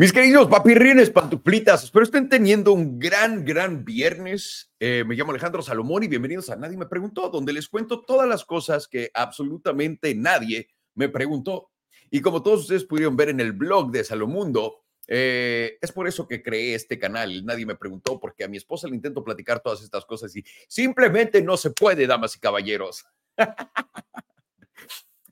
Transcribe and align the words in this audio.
Mis 0.00 0.14
queridos 0.14 0.48
papirrines, 0.48 1.10
pantuflitas, 1.10 1.84
espero 1.84 2.06
estén 2.06 2.30
teniendo 2.30 2.72
un 2.72 2.98
gran, 2.98 3.44
gran 3.44 3.84
viernes. 3.84 4.72
Eh, 4.80 5.04
me 5.06 5.14
llamo 5.14 5.32
Alejandro 5.32 5.60
Salomón 5.60 6.02
y 6.02 6.08
bienvenidos 6.08 6.48
a 6.48 6.56
Nadie 6.56 6.78
me 6.78 6.86
preguntó, 6.86 7.28
donde 7.28 7.52
les 7.52 7.68
cuento 7.68 8.00
todas 8.00 8.26
las 8.26 8.46
cosas 8.46 8.88
que 8.88 9.10
absolutamente 9.12 10.14
nadie 10.14 10.70
me 10.94 11.10
preguntó. 11.10 11.68
Y 12.10 12.22
como 12.22 12.42
todos 12.42 12.60
ustedes 12.60 12.84
pudieron 12.84 13.14
ver 13.14 13.28
en 13.28 13.40
el 13.40 13.52
blog 13.52 13.90
de 13.90 14.02
Salomundo, 14.02 14.84
eh, 15.06 15.76
es 15.82 15.92
por 15.92 16.08
eso 16.08 16.26
que 16.26 16.42
creé 16.42 16.74
este 16.74 16.98
canal. 16.98 17.44
Nadie 17.44 17.66
me 17.66 17.76
preguntó 17.76 18.18
porque 18.18 18.44
a 18.44 18.48
mi 18.48 18.56
esposa 18.56 18.88
le 18.88 18.96
intento 18.96 19.22
platicar 19.22 19.60
todas 19.60 19.82
estas 19.82 20.06
cosas 20.06 20.34
y 20.34 20.42
simplemente 20.66 21.42
no 21.42 21.58
se 21.58 21.72
puede, 21.72 22.06
damas 22.06 22.34
y 22.36 22.40
caballeros. 22.40 23.04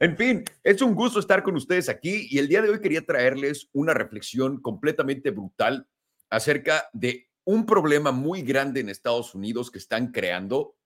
En 0.00 0.16
fin, 0.16 0.44
es 0.62 0.80
un 0.80 0.94
gusto 0.94 1.18
estar 1.18 1.42
con 1.42 1.56
ustedes 1.56 1.88
aquí 1.88 2.28
y 2.30 2.38
el 2.38 2.46
día 2.46 2.62
de 2.62 2.70
hoy 2.70 2.80
quería 2.80 3.04
traerles 3.04 3.68
una 3.72 3.94
reflexión 3.94 4.60
completamente 4.60 5.32
brutal 5.32 5.88
acerca 6.30 6.88
de 6.92 7.28
un 7.42 7.66
problema 7.66 8.12
muy 8.12 8.42
grande 8.42 8.78
en 8.78 8.90
Estados 8.90 9.34
Unidos 9.34 9.72
que 9.72 9.78
están 9.78 10.12
creando, 10.12 10.76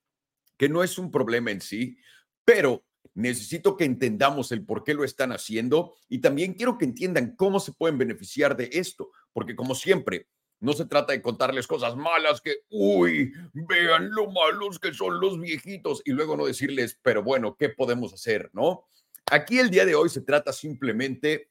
que 0.57 0.67
no 0.67 0.81
es 0.81 0.97
un 0.97 1.11
problema 1.11 1.51
en 1.51 1.61
sí, 1.61 1.97
pero 2.43 2.83
necesito 3.13 3.77
que 3.77 3.85
entendamos 3.85 4.51
el 4.51 4.65
por 4.65 4.83
qué 4.83 4.95
lo 4.95 5.03
están 5.03 5.31
haciendo 5.31 5.93
y 6.09 6.19
también 6.19 6.55
quiero 6.55 6.79
que 6.79 6.85
entiendan 6.85 7.35
cómo 7.35 7.59
se 7.59 7.73
pueden 7.73 7.99
beneficiar 7.99 8.57
de 8.57 8.69
esto, 8.73 9.11
porque 9.31 9.55
como 9.55 9.75
siempre, 9.75 10.27
no 10.59 10.73
se 10.73 10.85
trata 10.85 11.11
de 11.11 11.21
contarles 11.21 11.67
cosas 11.67 11.95
malas 11.95 12.41
que, 12.41 12.59
uy, 12.69 13.31
vean 13.53 14.09
lo 14.11 14.31
malos 14.31 14.79
que 14.79 14.93
son 14.93 15.19
los 15.19 15.39
viejitos 15.39 16.01
y 16.05 16.13
luego 16.13 16.35
no 16.37 16.45
decirles, 16.45 16.97
pero 17.03 17.21
bueno, 17.21 17.57
¿qué 17.57 17.69
podemos 17.69 18.13
hacer? 18.13 18.49
¿No? 18.53 18.87
Aquí 19.31 19.59
el 19.59 19.69
día 19.69 19.85
de 19.85 19.95
hoy 19.95 20.09
se 20.09 20.21
trata 20.21 20.53
simplemente 20.53 21.49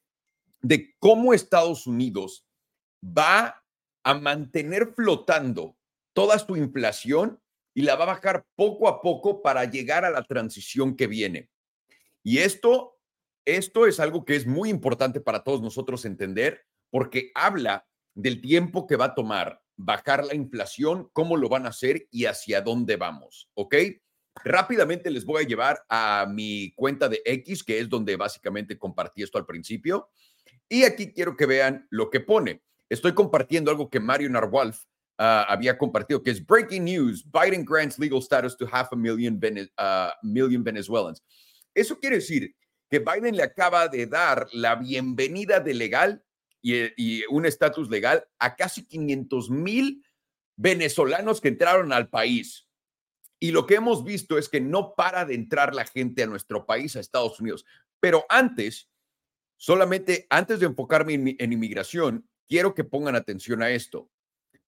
de 0.60 0.94
cómo 0.98 1.34
Estados 1.34 1.86
Unidos 1.86 2.46
va 3.02 3.62
a 4.04 4.14
mantener 4.14 4.92
flotando 4.94 5.76
toda 6.12 6.38
su 6.38 6.56
inflación 6.56 7.40
y 7.74 7.82
la 7.82 7.96
va 7.96 8.04
a 8.04 8.08
bajar 8.08 8.46
poco 8.54 8.88
a 8.88 9.00
poco 9.00 9.42
para 9.42 9.64
llegar 9.64 10.04
a 10.04 10.10
la 10.10 10.22
transición 10.22 10.94
que 10.96 11.06
viene. 11.06 11.50
Y 12.22 12.38
esto, 12.38 12.98
esto 13.44 13.86
es 13.86 13.98
algo 13.98 14.24
que 14.24 14.36
es 14.36 14.46
muy 14.46 14.68
importante 14.68 15.20
para 15.20 15.42
todos 15.42 15.62
nosotros 15.62 16.04
entender 16.04 16.64
porque 16.90 17.32
habla 17.34 17.86
del 18.14 18.40
tiempo 18.40 18.86
que 18.86 18.96
va 18.96 19.06
a 19.06 19.14
tomar 19.14 19.62
bajar 19.76 20.24
la 20.24 20.34
inflación, 20.34 21.08
cómo 21.12 21.36
lo 21.36 21.48
van 21.48 21.66
a 21.66 21.70
hacer 21.70 22.06
y 22.10 22.26
hacia 22.26 22.60
dónde 22.60 22.96
vamos, 22.96 23.50
¿ok? 23.54 23.74
Rápidamente 24.44 25.10
les 25.10 25.24
voy 25.24 25.42
a 25.42 25.46
llevar 25.46 25.84
a 25.88 26.26
mi 26.28 26.72
cuenta 26.74 27.08
de 27.08 27.22
X, 27.24 27.62
que 27.62 27.78
es 27.78 27.88
donde 27.88 28.16
básicamente 28.16 28.78
compartí 28.78 29.22
esto 29.22 29.38
al 29.38 29.46
principio. 29.46 30.08
Y 30.68 30.84
aquí 30.84 31.12
quiero 31.12 31.36
que 31.36 31.46
vean 31.46 31.86
lo 31.90 32.10
que 32.10 32.20
pone. 32.20 32.62
Estoy 32.88 33.14
compartiendo 33.14 33.70
algo 33.70 33.90
que 33.90 34.00
Mario 34.00 34.30
Narwalf 34.30 34.84
ah, 35.18 35.46
había 35.48 35.76
compartido, 35.76 36.22
que 36.22 36.30
es 36.30 36.44
Breaking 36.44 36.84
News, 36.84 37.24
Biden 37.30 37.64
grants 37.64 37.98
legal 37.98 38.20
status 38.20 38.56
to 38.56 38.66
half 38.70 38.92
a 38.92 38.96
million, 38.96 39.38
uh, 39.78 40.10
million 40.22 40.64
Venezuelans. 40.64 41.22
Eso 41.74 41.98
quiere 41.98 42.16
decir 42.16 42.54
que 42.90 42.98
Biden 42.98 43.36
le 43.36 43.42
acaba 43.42 43.88
de 43.88 44.06
dar 44.06 44.48
la 44.52 44.76
bienvenida 44.76 45.60
de 45.60 45.74
legal 45.74 46.24
y, 46.60 46.90
y 46.96 47.24
un 47.30 47.46
estatus 47.46 47.88
legal 47.88 48.26
a 48.38 48.56
casi 48.56 48.86
500 48.86 49.50
mil 49.50 50.02
venezolanos 50.56 51.40
que 51.40 51.48
entraron 51.48 51.92
al 51.92 52.08
país. 52.08 52.66
Y 53.42 53.50
lo 53.50 53.66
que 53.66 53.74
hemos 53.74 54.04
visto 54.04 54.38
es 54.38 54.48
que 54.48 54.60
no 54.60 54.94
para 54.94 55.24
de 55.24 55.34
entrar 55.34 55.74
la 55.74 55.84
gente 55.84 56.22
a 56.22 56.28
nuestro 56.28 56.64
país, 56.64 56.94
a 56.94 57.00
Estados 57.00 57.40
Unidos. 57.40 57.66
Pero 57.98 58.24
antes, 58.28 58.88
solamente 59.56 60.28
antes 60.30 60.60
de 60.60 60.66
enfocarme 60.66 61.14
en, 61.14 61.52
inmigración, 61.52 62.28
quiero 62.48 62.72
que 62.72 62.84
pongan 62.84 63.16
atención 63.16 63.60
a 63.60 63.70
esto. 63.70 64.08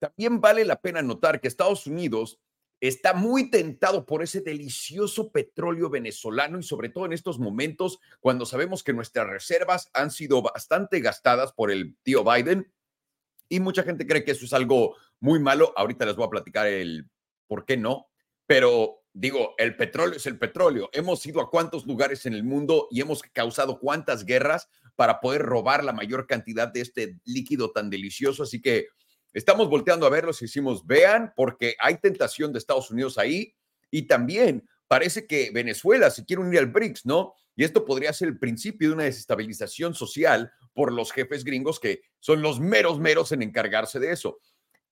También 0.00 0.40
vale 0.40 0.64
la 0.64 0.80
pena 0.80 1.02
notar 1.02 1.40
que 1.40 1.46
Estados 1.46 1.86
Unidos 1.86 2.40
está 2.80 3.14
muy 3.14 3.48
tentado 3.48 4.06
por 4.06 4.24
ese 4.24 4.40
delicioso 4.40 5.30
petróleo 5.30 5.88
venezolano 5.88 6.58
y 6.58 6.64
sobre 6.64 6.88
todo 6.88 7.06
en 7.06 7.12
estos 7.12 7.38
momentos 7.38 8.00
cuando 8.18 8.44
sabemos 8.44 8.82
que 8.82 8.92
nuestras 8.92 9.28
reservas 9.28 9.88
han 9.92 10.10
sido 10.10 10.42
bastante 10.42 10.98
gastadas 10.98 11.52
por 11.52 11.70
el 11.70 11.96
tío 12.02 12.24
Biden 12.24 12.74
y 13.48 13.60
mucha 13.60 13.84
gente 13.84 14.04
cree 14.04 14.24
que 14.24 14.32
eso 14.32 14.46
es 14.46 14.52
algo 14.52 14.96
muy 15.20 15.38
malo. 15.38 15.72
Ahorita 15.76 16.04
les 16.06 16.16
voy 16.16 16.26
a 16.26 16.30
platicar 16.30 16.66
el 16.66 17.08
por 17.46 17.64
qué 17.66 17.76
no. 17.76 18.08
Pero 18.46 19.04
digo, 19.12 19.54
el 19.58 19.76
petróleo 19.76 20.16
es 20.16 20.26
el 20.26 20.38
petróleo. 20.38 20.90
Hemos 20.92 21.24
ido 21.24 21.40
a 21.40 21.50
cuántos 21.50 21.86
lugares 21.86 22.26
en 22.26 22.34
el 22.34 22.44
mundo 22.44 22.88
y 22.90 23.00
hemos 23.00 23.22
causado 23.22 23.78
cuántas 23.78 24.24
guerras 24.24 24.68
para 24.96 25.20
poder 25.20 25.42
robar 25.42 25.84
la 25.84 25.92
mayor 25.92 26.26
cantidad 26.26 26.68
de 26.68 26.80
este 26.80 27.18
líquido 27.24 27.70
tan 27.70 27.90
delicioso. 27.90 28.42
Así 28.42 28.60
que 28.60 28.88
estamos 29.32 29.68
volteando 29.68 30.06
a 30.06 30.10
verlos 30.10 30.42
y 30.42 30.46
decimos, 30.46 30.86
vean, 30.86 31.32
porque 31.36 31.76
hay 31.80 31.98
tentación 31.98 32.52
de 32.52 32.58
Estados 32.58 32.90
Unidos 32.90 33.18
ahí 33.18 33.54
y 33.90 34.02
también 34.02 34.68
parece 34.88 35.26
que 35.26 35.50
Venezuela 35.52 36.10
se 36.10 36.24
quiere 36.24 36.42
unir 36.42 36.58
al 36.58 36.66
BRICS, 36.66 37.06
¿no? 37.06 37.34
Y 37.56 37.64
esto 37.64 37.84
podría 37.84 38.12
ser 38.12 38.28
el 38.28 38.38
principio 38.38 38.88
de 38.88 38.94
una 38.94 39.04
desestabilización 39.04 39.94
social 39.94 40.52
por 40.72 40.92
los 40.92 41.12
jefes 41.12 41.44
gringos 41.44 41.78
que 41.78 42.02
son 42.18 42.42
los 42.42 42.58
meros 42.58 42.98
meros 42.98 43.30
en 43.32 43.42
encargarse 43.42 44.00
de 44.00 44.10
eso. 44.10 44.38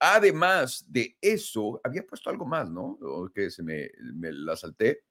Además 0.05 0.85
de 0.89 1.17
eso, 1.21 1.81
había 1.85 2.05
puesto 2.05 2.29
algo 2.29 2.45
más, 2.45 2.69
¿no? 2.69 2.99
que 3.33 3.53
se 3.53 3.63
me, 3.63 3.89
la 4.19 4.57
salté. 4.57 5.05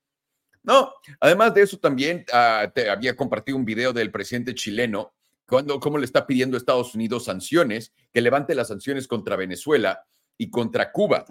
No, 0.63 0.91
además 1.21 1.53
de 1.53 1.61
eso 1.61 1.79
también 1.79 2.25
ah, 2.33 2.69
te 2.75 2.89
había 2.89 3.15
compartido 3.15 3.57
un 3.57 3.63
video 3.63 3.93
del 3.93 4.11
presidente 4.11 4.53
chileno 4.53 5.13
cuando 5.47 5.79
cómo 5.79 5.97
le 5.97 6.03
está 6.03 6.27
pidiendo 6.27 6.57
a 6.57 6.59
Estados 6.59 6.93
Unidos 6.93 7.23
sanciones, 7.23 7.93
que 8.11 8.19
levante 8.19 8.53
las 8.53 8.67
sanciones 8.67 9.07
contra 9.07 9.37
Venezuela 9.37 10.05
y 10.37 10.49
contra 10.49 10.91
Cuba. 10.91 11.25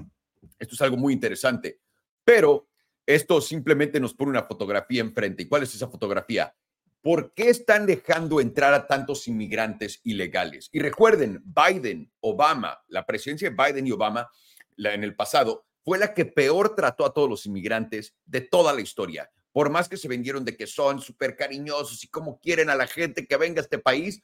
Esto 0.59 0.75
es 0.75 0.81
algo 0.81 0.97
muy 0.97 1.13
interesante, 1.13 1.81
pero 2.25 2.67
esto 3.05 3.43
simplemente 3.43 4.01
nos 4.01 4.15
pone 4.15 4.31
una 4.31 4.45
fotografía 4.45 5.03
enfrente. 5.03 5.43
¿Y 5.43 5.49
cuál 5.49 5.65
es 5.65 5.75
esa 5.75 5.89
fotografía? 5.89 6.55
¿Por 7.03 7.33
qué 7.33 7.49
están 7.49 7.87
dejando 7.87 8.41
entrar 8.41 8.75
a 8.75 8.87
tantos 8.87 9.27
inmigrantes 9.27 10.01
ilegales? 10.05 10.69
Y 10.71 10.81
recuerden, 10.81 11.43
Biden, 11.45 12.13
Obama, 12.21 12.79
la 12.89 13.07
presidencia 13.07 13.51
de 13.51 13.57
Biden 13.57 13.87
y 13.87 13.93
Obama 13.93 14.29
en 14.77 15.03
el 15.03 15.17
pasado 15.17 15.65
fue 15.83 15.99
la 15.99 16.13
que 16.13 16.27
peor 16.27 16.75
trató 16.75 17.07
a 17.07 17.15
todos 17.15 17.29
los 17.29 17.47
inmigrantes 17.47 18.15
de 18.27 18.43
toda 18.43 18.75
la 18.75 18.83
historia. 18.83 19.31
Por 19.51 19.71
más 19.71 19.89
que 19.89 19.97
se 19.97 20.09
vendieron 20.09 20.45
de 20.45 20.57
que 20.57 20.67
son 20.67 21.01
súper 21.01 21.37
cariñosos 21.37 22.05
y 22.05 22.09
cómo 22.09 22.39
quieren 22.39 22.69
a 22.69 22.75
la 22.75 22.87
gente 22.87 23.27
que 23.27 23.37
venga 23.39 23.61
a 23.61 23.65
este 23.65 23.79
país, 23.79 24.23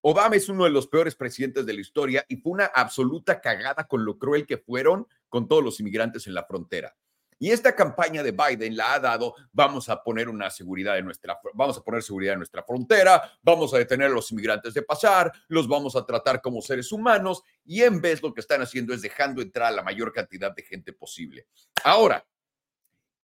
Obama 0.00 0.34
es 0.34 0.48
uno 0.48 0.64
de 0.64 0.70
los 0.70 0.88
peores 0.88 1.14
presidentes 1.14 1.64
de 1.64 1.74
la 1.74 1.80
historia 1.80 2.24
y 2.28 2.36
fue 2.36 2.52
una 2.52 2.66
absoluta 2.66 3.40
cagada 3.40 3.86
con 3.86 4.04
lo 4.04 4.18
cruel 4.18 4.46
que 4.46 4.58
fueron 4.58 5.06
con 5.28 5.46
todos 5.46 5.64
los 5.64 5.78
inmigrantes 5.80 6.26
en 6.26 6.34
la 6.34 6.44
frontera. 6.44 6.96
Y 7.38 7.50
esta 7.50 7.74
campaña 7.74 8.22
de 8.22 8.32
Biden 8.32 8.76
la 8.76 8.94
ha 8.94 9.00
dado, 9.00 9.34
vamos 9.52 9.90
a 9.90 10.02
poner 10.02 10.28
una 10.28 10.48
seguridad 10.48 10.96
en 10.96 11.04
nuestra, 11.04 11.38
vamos 11.52 11.76
a 11.76 11.82
poner 11.82 12.02
seguridad 12.02 12.32
en 12.32 12.38
nuestra 12.38 12.62
frontera, 12.62 13.22
vamos 13.42 13.74
a 13.74 13.78
detener 13.78 14.06
a 14.06 14.14
los 14.14 14.32
inmigrantes 14.32 14.72
de 14.72 14.82
pasar, 14.82 15.30
los 15.48 15.68
vamos 15.68 15.96
a 15.96 16.06
tratar 16.06 16.40
como 16.40 16.62
seres 16.62 16.90
humanos 16.92 17.42
y 17.64 17.82
en 17.82 18.00
vez 18.00 18.22
lo 18.22 18.32
que 18.32 18.40
están 18.40 18.62
haciendo 18.62 18.94
es 18.94 19.02
dejando 19.02 19.42
entrar 19.42 19.68
a 19.68 19.76
la 19.76 19.82
mayor 19.82 20.12
cantidad 20.12 20.54
de 20.54 20.62
gente 20.62 20.94
posible. 20.94 21.46
Ahora, 21.84 22.26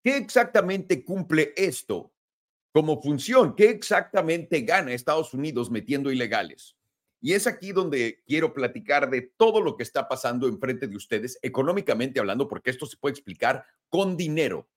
¿qué 0.01 0.15
exactamente 0.15 1.03
cumple 1.03 1.53
esto 1.57 2.13
como 2.71 3.01
función? 3.01 3.55
¿Qué 3.55 3.69
exactamente 3.69 4.61
gana 4.61 4.93
Estados 4.93 5.33
Unidos 5.33 5.69
metiendo 5.69 6.11
ilegales? 6.11 6.77
Y 7.19 7.33
es 7.33 7.47
aquí 7.47 7.71
donde 7.71 8.23
quiero 8.27 8.53
platicar 8.53 9.09
de 9.09 9.21
todo 9.21 9.59
lo 9.59 9.75
que 9.75 9.83
está 9.83 10.07
pasando 10.07 10.47
enfrente 10.47 10.87
de 10.87 10.95
ustedes, 10.95 11.39
económicamente 11.41 12.19
hablando, 12.19 12.47
porque 12.47 12.69
esto 12.69 12.85
se 12.85 12.95
puede 12.95 13.13
explicar 13.13 13.65
con 13.89 14.17
dinero. 14.17 14.69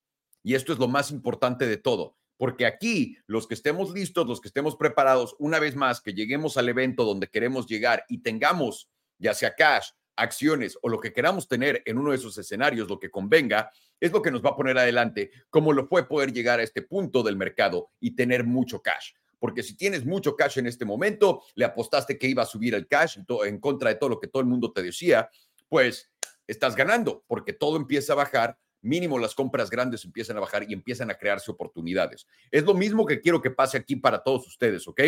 Y 0.43 0.55
esto 0.55 0.73
es 0.73 0.79
lo 0.79 0.89
más 0.89 1.11
importante 1.11 1.67
de 1.67 1.77
todo, 1.77 2.17
porque 2.37 2.67
aquí 2.67 3.17
los 3.27 3.47
que 3.47 3.55
estemos 3.55 3.91
listos, 3.91 4.27
los 4.27 4.41
que 4.41 4.49
estemos 4.49 4.77
preparados, 4.77 5.37
una 5.39 5.59
vez 5.59 5.77
más 5.77 6.01
que 6.01 6.15
lleguemos 6.15 6.57
al 6.57 6.69
evento 6.69 7.05
donde 7.05 7.29
queremos 7.29 7.67
llegar 7.67 8.05
y 8.09 8.23
tengamos 8.23 8.89
ya 9.19 9.35
sea 9.35 9.55
cash, 9.55 9.91
acciones 10.17 10.79
o 10.83 10.89
lo 10.89 10.99
que 10.99 11.13
queramos 11.13 11.47
tener 11.47 11.83
en 11.85 11.99
uno 11.99 12.11
de 12.11 12.17
esos 12.17 12.37
escenarios, 12.39 12.89
lo 12.89 12.99
que 12.99 13.11
convenga, 13.11 13.71
es 14.01 14.13
lo 14.13 14.23
que 14.23 14.31
nos 14.31 14.43
va 14.43 14.51
a 14.51 14.57
poner 14.57 14.79
adelante, 14.79 15.31
como 15.51 15.73
lo 15.73 15.87
fue 15.87 16.09
poder 16.09 16.33
llegar 16.33 16.59
a 16.59 16.63
este 16.63 16.83
punto 16.83 17.23
del 17.23 17.37
mercado 17.37 17.91
y 18.01 18.15
tener 18.15 18.45
mucho 18.45 18.81
cash 18.81 19.13
porque 19.41 19.63
si 19.63 19.75
tienes 19.75 20.05
mucho 20.05 20.37
cash 20.37 20.59
en 20.59 20.67
este 20.69 20.85
momento, 20.85 21.43
le 21.55 21.65
apostaste 21.65 22.19
que 22.19 22.29
iba 22.29 22.45
a 22.45 22.47
subir 22.47 22.75
el 22.75 22.87
cash 22.87 23.19
en 23.45 23.59
contra 23.59 23.89
de 23.89 23.97
todo 23.97 24.11
lo 24.11 24.21
que 24.21 24.29
todo 24.29 24.43
el 24.43 24.49
mundo 24.49 24.71
te 24.71 24.83
decía, 24.83 25.29
pues 25.69 26.13
estás 26.47 26.77
ganando, 26.77 27.25
porque 27.27 27.55
todo 27.55 27.77
empieza 27.77 28.13
a 28.13 28.17
bajar, 28.17 28.59
mínimo 28.83 29.19
las 29.19 29.35
compras 29.35 29.71
grandes 29.71 30.05
empiezan 30.05 30.37
a 30.37 30.41
bajar 30.41 30.65
y 30.69 30.73
empiezan 30.73 31.11
a 31.11 31.15
crearse 31.15 31.51
oportunidades. 31.51 32.27
Es 32.51 32.65
lo 32.65 32.75
mismo 32.75 33.07
que 33.07 33.21
quiero 33.21 33.41
que 33.41 33.51
pase 33.51 33.77
aquí 33.77 33.97
para 33.97 34.23
todos 34.23 34.47
ustedes, 34.47 34.87
¿ok? 34.89 35.01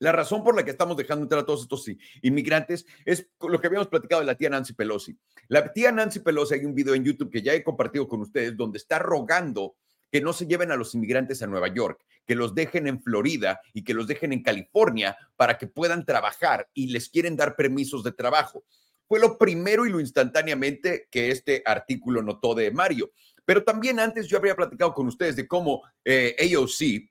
La 0.00 0.12
razón 0.12 0.42
por 0.42 0.56
la 0.56 0.64
que 0.64 0.72
estamos 0.72 0.96
dejando 0.96 1.22
entrar 1.22 1.42
a 1.42 1.46
todos 1.46 1.62
estos 1.62 1.86
inmigrantes 2.20 2.84
es 3.04 3.28
lo 3.40 3.60
que 3.60 3.68
habíamos 3.68 3.88
platicado 3.88 4.20
de 4.20 4.26
la 4.26 4.34
tía 4.34 4.50
Nancy 4.50 4.72
Pelosi. 4.74 5.16
La 5.48 5.72
tía 5.72 5.92
Nancy 5.92 6.20
Pelosi, 6.20 6.54
hay 6.54 6.64
un 6.64 6.74
video 6.74 6.94
en 6.94 7.04
YouTube 7.04 7.30
que 7.30 7.42
ya 7.42 7.54
he 7.54 7.62
compartido 7.62 8.08
con 8.08 8.20
ustedes 8.20 8.56
donde 8.56 8.78
está 8.78 8.98
rogando 8.98 9.76
que 10.10 10.20
no 10.20 10.32
se 10.32 10.46
lleven 10.46 10.70
a 10.70 10.76
los 10.76 10.94
inmigrantes 10.94 11.42
a 11.42 11.46
Nueva 11.46 11.68
York, 11.68 12.04
que 12.24 12.34
los 12.36 12.54
dejen 12.54 12.86
en 12.86 13.02
Florida 13.02 13.60
y 13.72 13.82
que 13.82 13.94
los 13.94 14.06
dejen 14.06 14.32
en 14.32 14.42
California 14.42 15.16
para 15.36 15.58
que 15.58 15.66
puedan 15.66 16.04
trabajar 16.04 16.68
y 16.72 16.88
les 16.88 17.08
quieren 17.08 17.36
dar 17.36 17.56
permisos 17.56 18.04
de 18.04 18.12
trabajo. 18.12 18.64
Fue 19.06 19.20
lo 19.20 19.36
primero 19.38 19.86
y 19.86 19.90
lo 19.90 20.00
instantáneamente 20.00 21.08
que 21.10 21.30
este 21.30 21.62
artículo 21.64 22.22
notó 22.22 22.54
de 22.54 22.70
Mario. 22.70 23.12
Pero 23.44 23.62
también 23.62 24.00
antes 24.00 24.26
yo 24.26 24.38
habría 24.38 24.56
platicado 24.56 24.94
con 24.94 25.06
ustedes 25.06 25.36
de 25.36 25.46
cómo 25.46 25.82
eh, 26.04 26.34
AOC, 26.38 27.10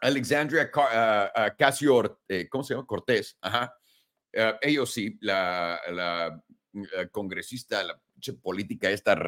Alexandria 0.00 0.70
uh, 0.74 0.80
uh, 0.80 1.56
Casio, 1.58 2.20
eh, 2.28 2.48
¿cómo 2.48 2.64
se 2.64 2.74
llama? 2.74 2.86
Cortés, 2.86 3.36
ajá. 3.40 3.74
Uh, 4.34 4.80
AOC, 4.80 5.16
la, 5.20 5.80
la, 5.90 6.44
congresista, 7.10 7.82
la 7.82 8.00
política 8.42 8.90
esta 8.90 9.18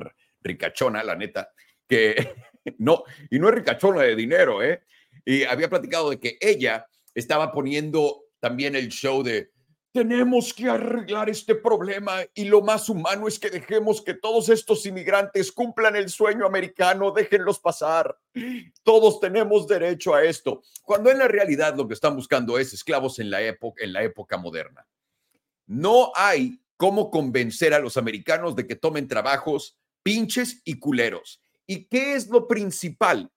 ricachona, 0.42 1.02
la 1.02 1.16
neta, 1.16 1.50
que 1.88 2.34
no, 2.78 3.04
y 3.30 3.38
no 3.38 3.48
es 3.48 3.54
ricachona 3.54 4.02
de 4.02 4.16
dinero, 4.16 4.62
¿eh? 4.62 4.82
Y 5.24 5.44
había 5.44 5.68
platicado 5.68 6.10
de 6.10 6.20
que 6.20 6.38
ella 6.40 6.86
estaba 7.14 7.52
poniendo 7.52 8.24
también 8.38 8.74
el 8.74 8.88
show 8.88 9.22
de 9.22 9.50
tenemos 9.92 10.54
que 10.54 10.68
arreglar 10.68 11.28
este 11.28 11.54
problema 11.54 12.18
y 12.34 12.44
lo 12.44 12.60
más 12.60 12.88
humano 12.88 13.26
es 13.26 13.38
que 13.38 13.50
dejemos 13.50 14.00
que 14.02 14.14
todos 14.14 14.48
estos 14.48 14.86
inmigrantes 14.86 15.50
cumplan 15.50 15.96
el 15.96 16.08
sueño 16.08 16.46
americano, 16.46 17.10
déjenlos 17.10 17.58
pasar. 17.58 18.16
Todos 18.84 19.18
tenemos 19.18 19.66
derecho 19.66 20.14
a 20.14 20.24
esto, 20.24 20.62
cuando 20.82 21.10
en 21.10 21.18
la 21.18 21.28
realidad 21.28 21.76
lo 21.76 21.88
que 21.88 21.94
están 21.94 22.14
buscando 22.14 22.58
es 22.58 22.72
esclavos 22.72 23.18
en 23.18 23.30
la 23.30 23.42
época 23.42 23.84
en 23.84 23.92
la 23.92 24.02
época 24.02 24.36
moderna. 24.36 24.86
No 25.66 26.12
hay 26.14 26.60
cómo 26.76 27.10
convencer 27.10 27.74
a 27.74 27.78
los 27.78 27.96
americanos 27.96 28.56
de 28.56 28.66
que 28.66 28.76
tomen 28.76 29.08
trabajos 29.08 29.76
pinches 30.02 30.62
y 30.64 30.78
culeros. 30.78 31.42
¿Y 31.66 31.84
qué 31.84 32.14
es 32.14 32.28
lo 32.28 32.48
principal? 32.48 33.30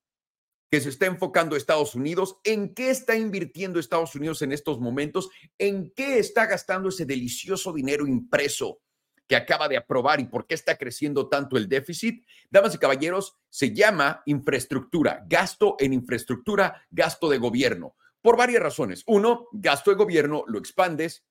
Que 0.73 0.81
se 0.81 0.89
está 0.89 1.05
enfocando 1.05 1.55
Estados 1.55 1.93
Unidos, 1.93 2.37
en 2.43 2.73
qué 2.73 2.89
está 2.89 3.15
invirtiendo 3.15 3.79
Estados 3.79 4.15
Unidos 4.15 4.41
en 4.41 4.51
estos 4.51 4.79
momentos, 4.79 5.29
en 5.59 5.93
qué 5.95 6.17
está 6.17 6.47
gastando 6.47 6.89
ese 6.89 7.05
delicioso 7.05 7.73
dinero 7.73 8.07
impreso 8.07 8.81
que 9.27 9.35
acaba 9.35 9.67
de 9.67 9.77
aprobar 9.77 10.19
y 10.19 10.25
por 10.25 10.47
qué 10.47 10.55
está 10.55 10.75
creciendo 10.75 11.29
tanto 11.29 11.57
el 11.57 11.69
déficit. 11.69 12.25
Damas 12.49 12.73
y 12.73 12.79
caballeros, 12.79 13.37
se 13.49 13.71
llama 13.71 14.23
infraestructura, 14.25 15.23
gasto 15.27 15.75
en 15.77 15.93
infraestructura, 15.93 16.83
gasto 16.89 17.29
de 17.29 17.37
gobierno, 17.37 17.95
por 18.23 18.35
varias 18.35 18.63
razones. 18.63 19.03
Uno, 19.05 19.49
gasto 19.51 19.91
de 19.91 19.97
gobierno, 19.97 20.43
lo 20.47 20.57
expandes, 20.57 21.23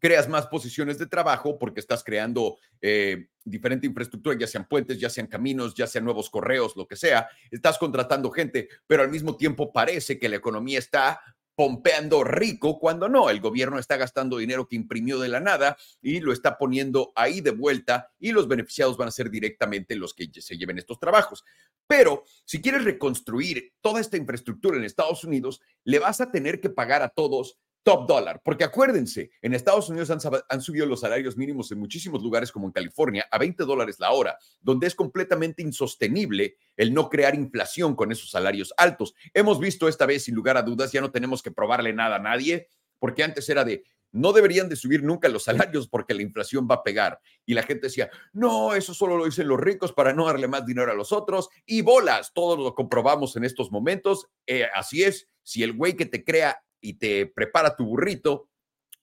creas 0.00 0.28
más 0.28 0.46
posiciones 0.46 0.98
de 0.98 1.06
trabajo 1.06 1.58
porque 1.58 1.80
estás 1.80 2.04
creando 2.04 2.58
eh, 2.80 3.28
diferente 3.44 3.86
infraestructura, 3.86 4.36
ya 4.38 4.46
sean 4.46 4.68
puentes, 4.68 4.98
ya 4.98 5.10
sean 5.10 5.26
caminos, 5.26 5.74
ya 5.74 5.86
sean 5.86 6.04
nuevos 6.04 6.30
correos, 6.30 6.76
lo 6.76 6.86
que 6.86 6.96
sea. 6.96 7.28
Estás 7.50 7.78
contratando 7.78 8.30
gente, 8.30 8.68
pero 8.86 9.02
al 9.02 9.10
mismo 9.10 9.36
tiempo 9.36 9.72
parece 9.72 10.18
que 10.18 10.28
la 10.28 10.36
economía 10.36 10.78
está 10.78 11.20
pompeando 11.56 12.22
rico 12.22 12.78
cuando 12.78 13.08
no, 13.08 13.30
el 13.30 13.40
gobierno 13.40 13.78
está 13.78 13.96
gastando 13.96 14.36
dinero 14.36 14.68
que 14.68 14.76
imprimió 14.76 15.18
de 15.18 15.28
la 15.28 15.40
nada 15.40 15.76
y 16.02 16.20
lo 16.20 16.32
está 16.32 16.58
poniendo 16.58 17.12
ahí 17.16 17.40
de 17.40 17.50
vuelta 17.50 18.12
y 18.18 18.32
los 18.32 18.46
beneficiados 18.46 18.98
van 18.98 19.08
a 19.08 19.10
ser 19.10 19.30
directamente 19.30 19.96
los 19.96 20.12
que 20.12 20.28
se 20.30 20.58
lleven 20.58 20.76
estos 20.76 21.00
trabajos. 21.00 21.44
Pero 21.86 22.24
si 22.44 22.60
quieres 22.60 22.84
reconstruir 22.84 23.72
toda 23.80 24.02
esta 24.02 24.18
infraestructura 24.18 24.76
en 24.76 24.84
Estados 24.84 25.24
Unidos, 25.24 25.62
le 25.82 25.98
vas 25.98 26.20
a 26.20 26.30
tener 26.30 26.60
que 26.60 26.68
pagar 26.68 27.02
a 27.02 27.08
todos 27.08 27.58
top 27.86 28.08
dólar, 28.08 28.42
porque 28.44 28.64
acuérdense, 28.64 29.30
en 29.40 29.54
Estados 29.54 29.88
Unidos 29.88 30.10
han, 30.10 30.60
subido 30.60 30.86
los 30.86 31.02
salarios 31.02 31.36
mínimos 31.36 31.70
en 31.70 31.78
muchísimos 31.78 32.20
lugares 32.20 32.50
como 32.50 32.66
en 32.66 32.72
California 32.72 33.28
a 33.30 33.38
20 33.38 33.62
dólares 33.62 34.00
la 34.00 34.10
hora, 34.10 34.36
donde 34.60 34.88
es 34.88 34.96
completamente 34.96 35.62
insostenible 35.62 36.56
el 36.76 36.92
no 36.92 37.08
crear 37.08 37.36
inflación 37.36 37.94
con 37.94 38.10
esos 38.10 38.28
salarios 38.28 38.74
altos. 38.76 39.14
Hemos 39.32 39.60
visto 39.60 39.86
esta 39.86 40.04
vez, 40.04 40.24
sin 40.24 40.34
lugar 40.34 40.56
a 40.56 40.62
dudas, 40.62 40.90
ya 40.90 41.00
no 41.00 41.12
tenemos 41.12 41.44
que 41.44 41.52
probarle 41.52 41.92
nada 41.92 42.16
a 42.16 42.18
nadie, 42.18 42.66
porque 42.98 43.22
antes 43.22 43.48
era 43.48 43.64
de, 43.64 43.84
no 44.10 44.32
deberían 44.32 44.68
de 44.68 44.74
subir 44.74 45.04
nunca 45.04 45.28
los 45.28 45.44
salarios 45.44 45.86
porque 45.86 46.12
la 46.12 46.22
inflación 46.22 46.66
va 46.68 46.74
a 46.74 46.82
pegar. 46.82 47.20
Y 47.44 47.54
la 47.54 47.62
gente 47.62 47.86
decía, 47.86 48.10
no, 48.32 48.74
eso 48.74 48.94
solo 48.94 49.16
lo 49.16 49.26
dicen 49.26 49.46
los 49.46 49.60
ricos 49.60 49.92
para 49.92 50.12
no 50.12 50.26
darle 50.26 50.48
más 50.48 50.66
dinero 50.66 50.90
a 50.90 50.96
los 50.96 51.12
otros. 51.12 51.50
Y 51.64 51.82
bolas, 51.82 52.32
todos 52.34 52.58
lo 52.58 52.74
comprobamos 52.74 53.36
en 53.36 53.44
estos 53.44 53.70
momentos. 53.70 54.26
Eh, 54.44 54.66
así 54.74 55.04
es, 55.04 55.28
si 55.44 55.62
el 55.62 55.72
güey 55.72 55.94
que 55.94 56.06
te 56.06 56.24
crea 56.24 56.65
y 56.80 56.94
te 56.94 57.26
prepara 57.26 57.74
tu 57.76 57.84
burrito, 57.84 58.48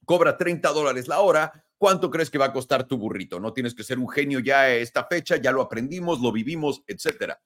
cobra 0.05 0.37
30 0.37 0.69
dólares 0.69 1.07
la 1.07 1.21
hora, 1.21 1.65
¿cuánto 1.77 2.09
crees 2.09 2.29
que 2.29 2.37
va 2.37 2.45
a 2.45 2.53
costar 2.53 2.87
tu 2.87 2.97
burrito? 2.97 3.39
No 3.39 3.53
tienes 3.53 3.73
que 3.73 3.83
ser 3.83 3.99
un 3.99 4.09
genio 4.09 4.39
ya 4.39 4.73
esta 4.73 5.05
fecha, 5.05 5.37
ya 5.37 5.51
lo 5.51 5.61
aprendimos, 5.61 6.21
lo 6.21 6.31
vivimos, 6.31 6.83
etcétera. 6.87 7.41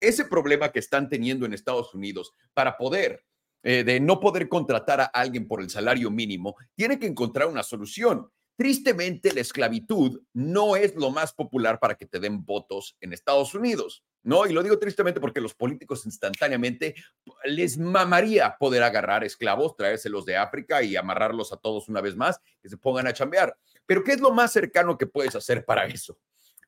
Ese 0.00 0.24
problema 0.24 0.72
que 0.72 0.80
están 0.80 1.08
teniendo 1.08 1.46
en 1.46 1.54
Estados 1.54 1.94
Unidos 1.94 2.34
para 2.54 2.76
poder, 2.76 3.24
eh, 3.62 3.84
de 3.84 4.00
no 4.00 4.18
poder 4.18 4.48
contratar 4.48 5.00
a 5.00 5.04
alguien 5.04 5.46
por 5.46 5.60
el 5.60 5.70
salario 5.70 6.10
mínimo, 6.10 6.56
tiene 6.74 6.98
que 6.98 7.06
encontrar 7.06 7.46
una 7.46 7.62
solución. 7.62 8.28
Tristemente, 8.62 9.34
la 9.34 9.40
esclavitud 9.40 10.22
no 10.34 10.76
es 10.76 10.94
lo 10.94 11.10
más 11.10 11.32
popular 11.32 11.80
para 11.80 11.96
que 11.96 12.06
te 12.06 12.20
den 12.20 12.44
votos 12.44 12.96
en 13.00 13.12
Estados 13.12 13.56
Unidos. 13.56 14.04
¿no? 14.22 14.46
Y 14.46 14.52
lo 14.52 14.62
digo 14.62 14.78
tristemente 14.78 15.18
porque 15.18 15.40
los 15.40 15.52
políticos 15.52 16.06
instantáneamente 16.06 16.94
les 17.42 17.76
mamaría 17.76 18.56
poder 18.56 18.84
agarrar 18.84 19.24
esclavos, 19.24 19.74
traérselos 19.74 20.24
de 20.26 20.36
África 20.36 20.80
y 20.80 20.94
amarrarlos 20.94 21.52
a 21.52 21.56
todos 21.56 21.88
una 21.88 22.00
vez 22.00 22.14
más, 22.14 22.38
que 22.62 22.68
se 22.68 22.76
pongan 22.76 23.08
a 23.08 23.12
chambear. 23.12 23.58
Pero 23.84 24.04
¿qué 24.04 24.12
es 24.12 24.20
lo 24.20 24.30
más 24.30 24.52
cercano 24.52 24.96
que 24.96 25.08
puedes 25.08 25.34
hacer 25.34 25.64
para 25.64 25.86
eso? 25.86 26.16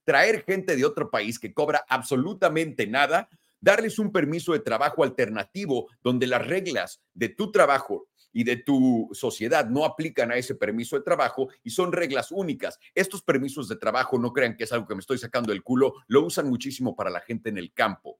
Traer 0.02 0.42
gente 0.42 0.74
de 0.74 0.84
otro 0.84 1.12
país 1.12 1.38
que 1.38 1.54
cobra 1.54 1.84
absolutamente 1.88 2.88
nada, 2.88 3.28
darles 3.60 4.00
un 4.00 4.10
permiso 4.10 4.52
de 4.52 4.58
trabajo 4.58 5.04
alternativo 5.04 5.88
donde 6.02 6.26
las 6.26 6.44
reglas 6.44 7.00
de 7.12 7.28
tu 7.28 7.52
trabajo 7.52 8.08
y 8.34 8.44
de 8.44 8.56
tu 8.56 9.08
sociedad 9.12 9.66
no 9.70 9.86
aplican 9.86 10.30
a 10.30 10.36
ese 10.36 10.54
permiso 10.56 10.96
de 10.96 11.02
trabajo 11.02 11.48
y 11.62 11.70
son 11.70 11.92
reglas 11.92 12.30
únicas. 12.30 12.78
Estos 12.94 13.22
permisos 13.22 13.68
de 13.68 13.76
trabajo, 13.76 14.18
no 14.18 14.32
crean 14.32 14.56
que 14.56 14.64
es 14.64 14.72
algo 14.72 14.86
que 14.86 14.94
me 14.94 15.00
estoy 15.00 15.16
sacando 15.16 15.52
del 15.52 15.62
culo, 15.62 15.94
lo 16.08 16.26
usan 16.26 16.48
muchísimo 16.48 16.94
para 16.94 17.08
la 17.08 17.20
gente 17.20 17.48
en 17.48 17.56
el 17.56 17.72
campo. 17.72 18.18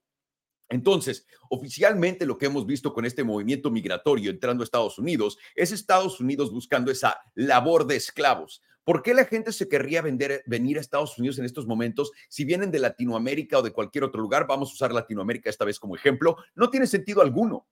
Entonces, 0.69 1.27
oficialmente 1.49 2.25
lo 2.25 2.37
que 2.37 2.47
hemos 2.47 2.65
visto 2.65 2.93
con 2.93 3.05
este 3.05 3.23
movimiento 3.23 3.69
migratorio 3.69 4.31
entrando 4.31 4.63
a 4.63 4.65
Estados 4.65 4.97
Unidos 4.97 5.37
es 5.53 5.71
Estados 5.71 6.19
Unidos 6.19 6.51
buscando 6.51 6.91
esa 6.91 7.21
labor 7.35 7.85
de 7.85 7.97
esclavos. 7.97 8.63
¿Por 8.83 9.01
qué 9.01 9.13
la 9.13 9.25
gente 9.25 9.51
se 9.51 9.67
querría 9.67 10.01
vender, 10.01 10.43
venir 10.45 10.77
a 10.77 10.81
Estados 10.81 11.17
Unidos 11.17 11.39
en 11.39 11.45
estos 11.45 11.67
momentos 11.67 12.11
si 12.29 12.45
vienen 12.45 12.71
de 12.71 12.79
Latinoamérica 12.79 13.59
o 13.59 13.61
de 13.63 13.71
cualquier 13.71 14.03
otro 14.03 14.21
lugar? 14.21 14.47
Vamos 14.47 14.69
a 14.69 14.73
usar 14.73 14.91
Latinoamérica 14.91 15.49
esta 15.49 15.65
vez 15.65 15.79
como 15.79 15.95
ejemplo. 15.95 16.37
No 16.55 16.69
tiene 16.69 16.87
sentido 16.87 17.21
alguno. 17.21 17.67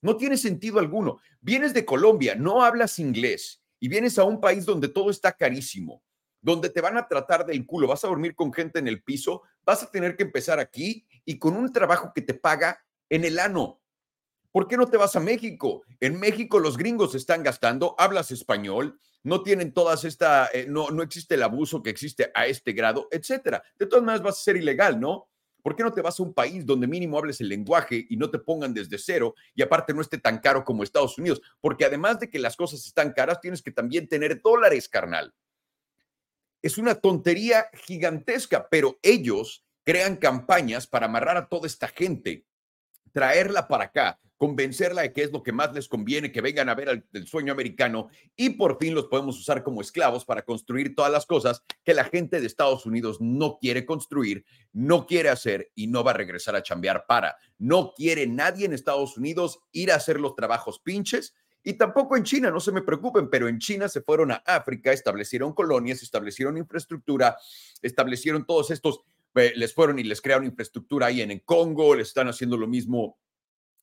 No 0.00 0.16
tiene 0.16 0.36
sentido 0.36 0.78
alguno. 0.78 1.18
Vienes 1.40 1.74
de 1.74 1.84
Colombia, 1.84 2.34
no 2.34 2.62
hablas 2.62 2.98
inglés 2.98 3.62
y 3.80 3.88
vienes 3.88 4.18
a 4.18 4.24
un 4.24 4.40
país 4.40 4.64
donde 4.64 4.88
todo 4.88 5.10
está 5.10 5.32
carísimo, 5.32 6.02
donde 6.40 6.70
te 6.70 6.80
van 6.80 6.96
a 6.96 7.08
tratar 7.08 7.46
del 7.46 7.66
culo, 7.66 7.88
vas 7.88 8.04
a 8.04 8.08
dormir 8.08 8.34
con 8.34 8.52
gente 8.52 8.78
en 8.78 8.88
el 8.88 9.02
piso, 9.02 9.42
vas 9.64 9.82
a 9.82 9.90
tener 9.90 10.16
que 10.16 10.24
empezar 10.24 10.58
aquí 10.58 11.06
y 11.24 11.38
con 11.38 11.56
un 11.56 11.72
trabajo 11.72 12.12
que 12.14 12.22
te 12.22 12.34
paga 12.34 12.80
en 13.08 13.24
el 13.24 13.38
ano. 13.38 13.80
¿Por 14.50 14.66
qué 14.66 14.76
no 14.76 14.88
te 14.88 14.96
vas 14.96 15.14
a 15.14 15.20
México? 15.20 15.82
En 16.00 16.18
México 16.18 16.58
los 16.58 16.76
gringos 16.76 17.14
están 17.14 17.42
gastando, 17.42 17.94
hablas 17.98 18.30
español, 18.30 18.98
no 19.22 19.42
tienen 19.42 19.72
todas 19.72 20.04
esta, 20.04 20.48
eh, 20.52 20.66
no, 20.68 20.90
no 20.90 21.02
existe 21.02 21.34
el 21.34 21.42
abuso 21.42 21.82
que 21.82 21.90
existe 21.90 22.30
a 22.34 22.46
este 22.46 22.72
grado, 22.72 23.08
etcétera. 23.10 23.62
De 23.78 23.86
todas 23.86 24.04
maneras 24.04 24.24
vas 24.24 24.38
a 24.38 24.42
ser 24.42 24.56
ilegal, 24.56 24.98
¿no? 24.98 25.28
¿Por 25.68 25.76
qué 25.76 25.82
no 25.82 25.92
te 25.92 26.00
vas 26.00 26.18
a 26.18 26.22
un 26.22 26.32
país 26.32 26.64
donde 26.64 26.86
mínimo 26.86 27.18
hables 27.18 27.42
el 27.42 27.48
lenguaje 27.50 28.06
y 28.08 28.16
no 28.16 28.30
te 28.30 28.38
pongan 28.38 28.72
desde 28.72 28.96
cero 28.96 29.34
y 29.54 29.60
aparte 29.60 29.92
no 29.92 30.00
esté 30.00 30.16
tan 30.16 30.38
caro 30.38 30.64
como 30.64 30.82
Estados 30.82 31.18
Unidos? 31.18 31.42
Porque 31.60 31.84
además 31.84 32.18
de 32.20 32.30
que 32.30 32.38
las 32.38 32.56
cosas 32.56 32.86
están 32.86 33.12
caras, 33.12 33.38
tienes 33.42 33.60
que 33.60 33.70
también 33.70 34.08
tener 34.08 34.40
dólares, 34.40 34.88
carnal. 34.88 35.34
Es 36.62 36.78
una 36.78 36.94
tontería 36.94 37.66
gigantesca, 37.84 38.66
pero 38.70 38.98
ellos 39.02 39.62
crean 39.84 40.16
campañas 40.16 40.86
para 40.86 41.04
amarrar 41.04 41.36
a 41.36 41.50
toda 41.50 41.66
esta 41.66 41.88
gente, 41.88 42.46
traerla 43.12 43.68
para 43.68 43.84
acá, 43.84 44.18
convencerla 44.38 45.02
de 45.02 45.12
que 45.12 45.24
es 45.24 45.32
lo 45.32 45.42
que 45.42 45.52
más 45.52 45.74
les 45.74 45.88
conviene, 45.88 46.32
que 46.32 46.40
vengan 46.40 46.68
a 46.68 46.74
ver 46.74 47.04
el, 47.12 47.26
sueño 47.26 47.52
americano 47.52 48.08
y 48.36 48.50
por 48.50 48.78
fin 48.78 48.94
los 48.94 49.08
podemos 49.08 49.38
usar 49.38 49.64
como 49.64 49.80
esclavos 49.80 50.24
para 50.24 50.42
construir 50.42 50.94
todas 50.94 51.10
las 51.10 51.26
cosas 51.26 51.62
que 51.84 51.92
la 51.92 52.04
gente 52.04 52.40
de 52.40 52.46
Estados 52.46 52.86
Unidos 52.86 53.20
no 53.20 53.58
quiere 53.60 53.84
construir, 53.84 54.44
no 54.72 55.06
quiere 55.06 55.28
hacer 55.28 55.72
y 55.74 55.88
no 55.88 56.04
va 56.04 56.12
a 56.12 56.14
regresar 56.14 56.54
a 56.54 56.62
chambear 56.62 57.04
para. 57.06 57.36
No 57.58 57.92
quiere 57.94 58.28
nadie 58.28 58.64
en 58.64 58.72
Estados 58.72 59.16
Unidos 59.18 59.58
ir 59.72 59.90
a 59.90 59.96
hacer 59.96 60.20
los 60.20 60.36
trabajos 60.36 60.78
pinches. 60.78 61.34
Y 61.64 61.72
tampoco 61.72 62.16
en 62.16 62.22
China, 62.22 62.50
no 62.50 62.60
se 62.60 62.70
me 62.70 62.82
preocupen, 62.82 63.28
pero 63.28 63.48
en 63.48 63.58
China 63.58 63.88
se 63.88 64.00
fueron 64.00 64.30
a 64.30 64.36
África, 64.46 64.92
establecieron 64.92 65.52
colonias, 65.52 66.02
establecieron 66.02 66.56
infraestructura, 66.56 67.36
establecieron 67.82 68.46
todos 68.46 68.70
estos, 68.70 69.00
eh, 69.34 69.52
les 69.56 69.74
fueron 69.74 69.98
y 69.98 70.04
les 70.04 70.22
crearon 70.22 70.46
infraestructura 70.46 71.06
ahí 71.08 71.20
en, 71.20 71.32
en 71.32 71.40
Congo, 71.40 71.96
les 71.96 72.08
están 72.08 72.28
haciendo 72.28 72.56
lo 72.56 72.68
mismo 72.68 73.18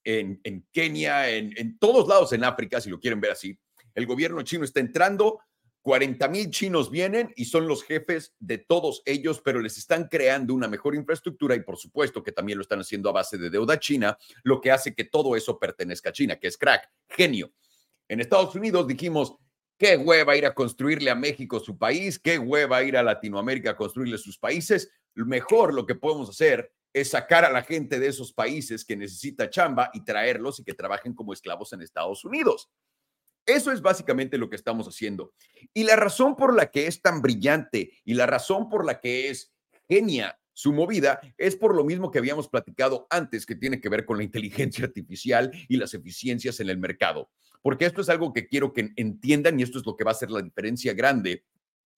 en, 0.06 0.68
Kenia, 0.72 1.30
en, 1.30 1.78
todos 1.80 2.08
lados 2.08 2.32
en 2.34 2.44
África, 2.44 2.80
si 2.80 2.90
lo 2.90 3.00
quieren 3.00 3.20
ver 3.20 3.32
así. 3.32 3.58
El 3.94 4.06
gobierno 4.06 4.42
chino 4.44 4.64
está 4.64 4.80
entrando 4.80 5.40
40 5.82 6.28
mil 6.30 6.50
chinos 6.50 6.90
vienen 6.90 7.32
y 7.36 7.46
son 7.46 7.68
los 7.68 7.84
jefes 7.84 8.34
de 8.40 8.58
todos 8.58 9.04
ellos, 9.06 9.42
pero 9.44 9.60
les 9.60 9.78
están 9.78 10.08
creando 10.08 10.54
una 10.54 10.68
mejor 10.68 10.96
infraestructura 10.96 11.56
y 11.56 11.62
por 11.62 11.78
supuesto 11.78 12.24
que 12.24 12.32
también 12.32 12.58
lo 12.58 12.64
están 12.64 12.80
haciendo 12.80 13.10
a 13.10 13.14
base 13.14 13.38
de 13.38 13.50
deuda 13.52 13.80
china, 13.80 14.18
lo 14.44 14.62
que 14.62 14.72
hace 14.72 14.96
que 14.96 15.04
todo 15.04 15.36
eso 15.36 15.60
pertenezca 15.60 16.10
a 16.10 16.14
China, 16.14 16.38
que 16.38 16.48
es 16.48 16.58
crack, 16.58 16.90
genio. 17.08 17.54
En 18.08 18.20
Estados 18.20 18.56
Unidos 18.56 18.88
dijimos, 18.88 19.36
qué 19.78 19.98
hueva 19.98 20.36
ir 20.36 20.46
a 20.46 20.56
construirle 20.56 21.12
a 21.12 21.16
México 21.16 21.60
su 21.60 21.78
país, 21.78 22.18
qué 22.18 22.40
hueva 22.40 22.84
ir 22.84 22.98
a 22.98 23.04
Latinoamérica 23.04 23.72
a 23.72 23.78
construirle 23.78 24.18
sus 24.18 24.38
países. 24.38 24.90
Mejor 25.14 25.74
lo 25.74 25.86
que 25.86 25.96
podemos 25.96 26.30
hacer 26.30 26.72
es 26.96 27.10
sacar 27.10 27.44
a 27.44 27.52
la 27.52 27.62
gente 27.62 28.00
de 28.00 28.08
esos 28.08 28.32
países 28.32 28.86
que 28.86 28.96
necesita 28.96 29.50
chamba 29.50 29.92
y 29.94 30.06
traerlos 30.06 30.62
y 30.62 30.64
que 30.64 30.74
trabajen 30.74 31.14
como 31.14 31.34
esclavos 31.34 31.74
en 31.74 31.82
Estados 31.82 32.24
Unidos. 32.24 32.72
Eso 33.46 33.74
es 33.74 33.82
básicamente 33.82 34.38
lo 34.38 34.50
que 34.50 34.56
estamos 34.56 34.88
haciendo. 34.88 35.34
Y 35.74 35.84
la 35.84 35.98
razón 35.98 36.38
por 36.38 36.56
la 36.56 36.72
que 36.72 36.88
es 36.88 37.02
tan 37.02 37.22
brillante 37.22 37.92
y 38.06 38.14
la 38.14 38.25
razón 38.28 38.70
por 38.70 38.86
la 38.86 39.02
que 39.02 39.30
es 39.30 39.54
genia 39.90 40.40
su 40.54 40.72
movida 40.72 41.20
es 41.38 41.58
por 41.58 41.75
lo 41.75 41.84
mismo 41.84 42.12
que 42.12 42.20
habíamos 42.20 42.48
platicado 42.48 43.08
antes, 43.10 43.46
que 43.46 43.56
tiene 43.56 43.82
que 43.82 43.90
ver 43.90 44.06
con 44.06 44.16
la 44.16 44.24
inteligencia 44.24 44.86
artificial 44.86 45.52
y 45.68 45.75
las 45.75 45.94
eficiencias 45.94 46.62
en 46.62 46.70
el 46.70 46.78
mercado. 46.78 47.30
Porque 47.62 47.84
esto 47.84 48.00
es 48.00 48.08
algo 48.08 48.32
que 48.32 48.48
quiero 48.48 48.72
que 48.72 48.94
entiendan 48.96 49.60
y 49.60 49.64
esto 49.64 49.80
es 49.80 49.86
lo 49.86 49.98
que 49.98 50.06
va 50.06 50.12
a 50.12 50.14
hacer 50.14 50.32
la 50.32 50.42
diferencia 50.42 50.94
grande 50.94 51.44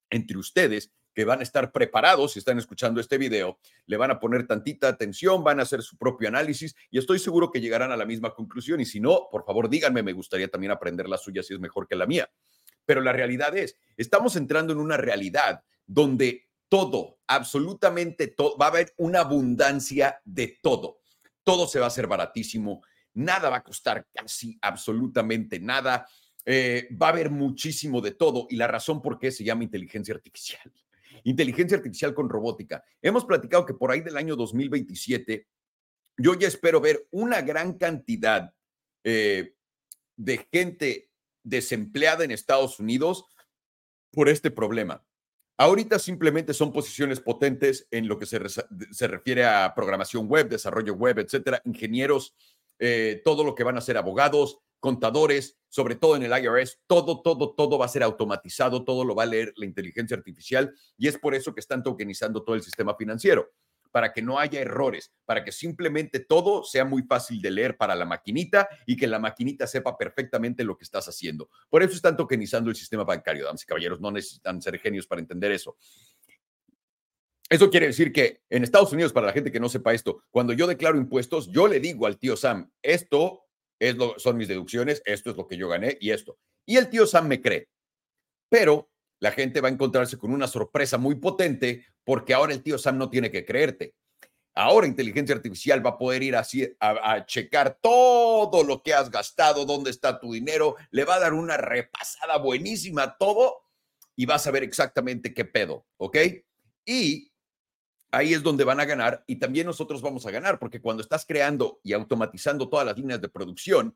entre 0.10 0.40
ustedes 0.40 0.92
que 1.18 1.26
van 1.26 1.40
a 1.40 1.42
estar 1.42 1.72
preparados, 1.72 2.34
si 2.34 2.38
están 2.38 2.60
escuchando 2.60 3.02
este 3.02 3.18
video, 3.18 3.58
le 3.88 3.98
van 3.98 4.12
a 4.12 4.20
poner 4.20 4.46
tantita 4.46 4.88
atención, 4.88 5.44
van 5.44 5.60
a 5.60 5.64
hacer 5.64 5.82
su 5.82 5.98
propio 5.98 6.28
análisis 6.28 6.76
y 6.92 7.00
estoy 7.00 7.18
seguro 7.18 7.50
que 7.50 7.60
llegarán 7.60 7.92
a 7.92 7.98
la 7.98 8.06
misma 8.06 8.36
conclusión. 8.36 8.82
Y 8.82 8.86
si 8.86 9.00
no, 9.00 9.28
por 9.32 9.44
favor, 9.44 9.68
díganme, 9.68 10.04
me 10.04 10.14
gustaría 10.14 10.48
también 10.48 10.74
aprender 10.74 11.10
la 11.10 11.18
suya 11.18 11.42
si 11.42 11.56
es 11.56 11.60
mejor 11.60 11.88
que 11.88 11.96
la 11.96 12.06
mía. 12.06 12.30
Pero 12.86 13.02
la 13.02 13.14
realidad 13.14 13.58
es, 13.58 13.76
estamos 13.98 14.36
entrando 14.36 14.74
en 14.74 14.78
una 14.78 14.96
realidad 14.96 15.64
donde 15.88 16.50
todo, 16.70 17.18
absolutamente 17.26 18.28
todo, 18.28 18.56
va 18.56 18.68
a 18.68 18.70
haber 18.70 18.94
una 18.98 19.22
abundancia 19.22 20.22
de 20.24 20.60
todo. 20.62 21.00
Todo 21.44 21.66
se 21.66 21.80
va 21.80 21.86
a 21.86 21.88
hacer 21.88 22.06
baratísimo, 22.06 22.84
nada 23.16 23.50
va 23.50 23.58
a 23.58 23.64
costar 23.64 24.06
casi 24.14 24.56
absolutamente 24.62 25.60
nada. 25.60 26.08
Eh, 26.46 26.88
va 26.94 27.08
a 27.08 27.10
haber 27.10 27.32
muchísimo 27.32 28.02
de 28.02 28.12
todo 28.12 28.46
y 28.52 28.56
la 28.56 28.68
razón 28.68 29.02
por 29.02 29.18
qué 29.18 29.32
se 29.32 29.44
llama 29.44 29.64
inteligencia 29.64 30.14
artificial 30.14 30.72
inteligencia 31.24 31.78
artificial 31.78 32.14
con 32.14 32.30
robótica. 32.30 32.84
Hemos 33.02 33.26
platicado 33.26 33.66
que 33.66 33.74
por 33.74 33.92
ahí 33.92 34.02
del 34.02 34.18
año 34.18 34.36
2027, 34.36 35.48
yo 36.18 36.34
ya 36.34 36.48
espero 36.48 36.82
ver 36.82 37.08
una 37.12 37.42
gran 37.42 37.78
cantidad 37.78 38.54
eh, 39.04 39.54
de 40.16 40.48
gente 40.52 41.12
desempleada 41.44 42.24
en 42.24 42.32
Estados 42.32 42.80
Unidos 42.80 43.26
por 44.12 44.30
este 44.30 44.52
problema. 44.52 45.04
Ahorita 45.58 45.98
simplemente 45.98 46.54
son 46.54 46.72
posiciones 46.72 47.20
potentes 47.20 47.88
en 47.90 48.08
lo 48.08 48.20
que 48.20 48.26
se, 48.26 48.40
se 48.92 49.08
refiere 49.08 49.46
a 49.46 49.74
programación 49.76 50.28
web, 50.28 50.50
desarrollo 50.50 50.94
web, 50.94 51.18
etcétera, 51.20 51.62
ingenieros, 51.66 52.36
eh, 52.80 53.22
todo 53.26 53.44
lo 53.44 53.56
que 53.56 53.64
van 53.64 53.78
a 53.78 53.82
ser 53.82 53.98
abogados, 53.98 54.60
contadores, 54.80 55.58
sobre 55.70 55.96
todo 55.96 56.16
en 56.16 56.24
el 56.24 56.44
IRS, 56.44 56.80
todo, 56.88 57.22
todo, 57.22 57.54
todo 57.54 57.78
va 57.78 57.86
a 57.86 57.90
ser 57.90 58.04
automatizado, 58.04 58.84
todo 58.84 59.04
lo 59.04 59.16
va 59.16 59.24
a 59.24 59.28
leer 59.28 59.54
la 59.58 59.66
inteligencia 59.66 60.16
artificial 60.16 60.74
y 60.98 61.08
es 61.08 61.18
por 61.18 61.36
eso 61.36 61.54
que 61.54 61.60
están 61.60 61.84
tokenizando 61.84 62.44
todo 62.44 62.56
el 62.56 62.64
sistema 62.64 62.96
financiero, 62.96 63.52
para 63.92 64.14
que 64.14 64.22
no 64.22 64.40
haya 64.40 64.62
errores, 64.62 65.12
para 65.26 65.44
que 65.44 65.52
simplemente 65.52 66.20
todo 66.20 66.64
sea 66.64 66.86
muy 66.86 67.04
fácil 67.04 67.42
de 67.42 67.52
leer 67.52 67.78
para 67.78 67.96
la 67.96 68.06
maquinita 68.06 68.68
y 68.86 68.96
que 68.96 69.08
la 69.08 69.20
maquinita 69.20 69.66
sepa 69.66 69.98
perfectamente 69.98 70.64
lo 70.64 70.78
que 70.78 70.84
estás 70.84 71.08
haciendo. 71.08 71.50
Por 71.70 71.84
eso 71.84 71.96
están 71.96 72.16
tokenizando 72.16 72.70
el 72.70 72.76
sistema 72.76 73.04
bancario, 73.04 73.46
damas 73.46 73.64
y 73.64 73.66
caballeros, 73.66 74.00
no 74.00 74.12
necesitan 74.12 74.62
ser 74.62 74.80
genios 74.80 75.08
para 75.08 75.22
entender 75.22 75.52
eso. 75.52 75.78
Eso 77.50 77.70
quiere 77.70 77.88
decir 77.88 78.12
que 78.12 78.44
en 78.50 78.64
Estados 78.64 78.92
Unidos, 78.92 79.14
para 79.14 79.28
la 79.28 79.34
gente 79.34 79.52
que 79.52 79.60
no 79.60 79.70
sepa 79.70 79.94
esto, 79.94 80.22
cuando 80.32 80.52
yo 80.52 80.68
declaro 80.68 80.98
impuestos, 80.98 81.50
yo 81.50 81.68
le 81.68 81.80
digo 81.80 82.06
al 82.06 82.18
tío 82.18 82.36
Sam, 82.36 82.70
esto 82.82 83.47
son 84.18 84.38
mis 84.38 84.48
deducciones, 84.48 85.02
esto 85.06 85.32
es 85.32 85.38
lo 85.38 85.48
que 85.48 85.58
yo 85.58 85.70
gané 85.70 85.98
y 86.00 86.12
esto. 86.12 86.38
Y 86.66 86.78
el 86.78 86.90
tío 86.90 87.06
Sam 87.06 87.28
me 87.28 87.42
cree. 87.42 87.70
Pero 88.50 88.90
la 89.20 89.32
gente 89.32 89.62
va 89.62 89.70
a 89.70 89.72
encontrarse 89.72 90.18
con 90.18 90.32
una 90.32 90.48
sorpresa 90.48 90.98
muy 90.98 91.16
potente 91.16 91.86
porque 92.04 92.34
ahora 92.34 92.54
el 92.54 92.64
tío 92.64 92.78
Sam 92.78 92.98
no 92.98 93.10
tiene 93.10 93.32
que 93.32 93.46
creerte. 93.46 93.96
Ahora 94.54 94.88
inteligencia 94.88 95.36
artificial 95.36 95.86
va 95.86 95.92
a 95.92 95.98
poder 95.98 96.24
ir 96.24 96.36
así 96.36 96.68
a, 96.80 97.14
a, 97.14 97.26
checar 97.26 97.78
todo 97.80 98.64
lo 98.64 98.82
que 98.82 98.94
has 98.94 99.12
gastado, 99.12 99.66
dónde 99.66 99.92
está 99.92 100.20
tu 100.20 100.34
dinero, 100.34 100.76
le 100.90 101.06
va 101.06 101.16
a 101.16 101.20
dar 101.20 101.34
una 101.34 101.58
repasada 101.58 102.38
buenísima 102.38 103.04
a 103.04 103.18
todo 103.18 103.58
y 104.16 104.26
vas 104.26 104.48
a 104.48 104.52
ver 104.52 104.64
exactamente 104.64 105.34
qué 105.34 105.46
pedo, 105.46 105.86
¿ok? 105.98 106.18
Y 106.86 107.32
ahí 108.12 108.34
es 108.34 108.44
donde 108.44 108.64
van 108.64 108.80
a 108.80 108.86
ganar 108.86 109.24
y 109.28 109.38
también 109.38 109.68
nosotros 109.68 110.02
vamos 110.02 110.26
a 110.26 110.32
ganar, 110.32 110.60
porque 110.60 110.82
cuando 110.82 111.02
estás 111.02 111.26
creando 111.26 111.80
y 111.84 111.94
automatizando 111.94 112.70
todas 112.70 112.86
las 112.86 112.98
líneas 112.98 113.22
de 113.22 113.30
producción, 113.30 113.96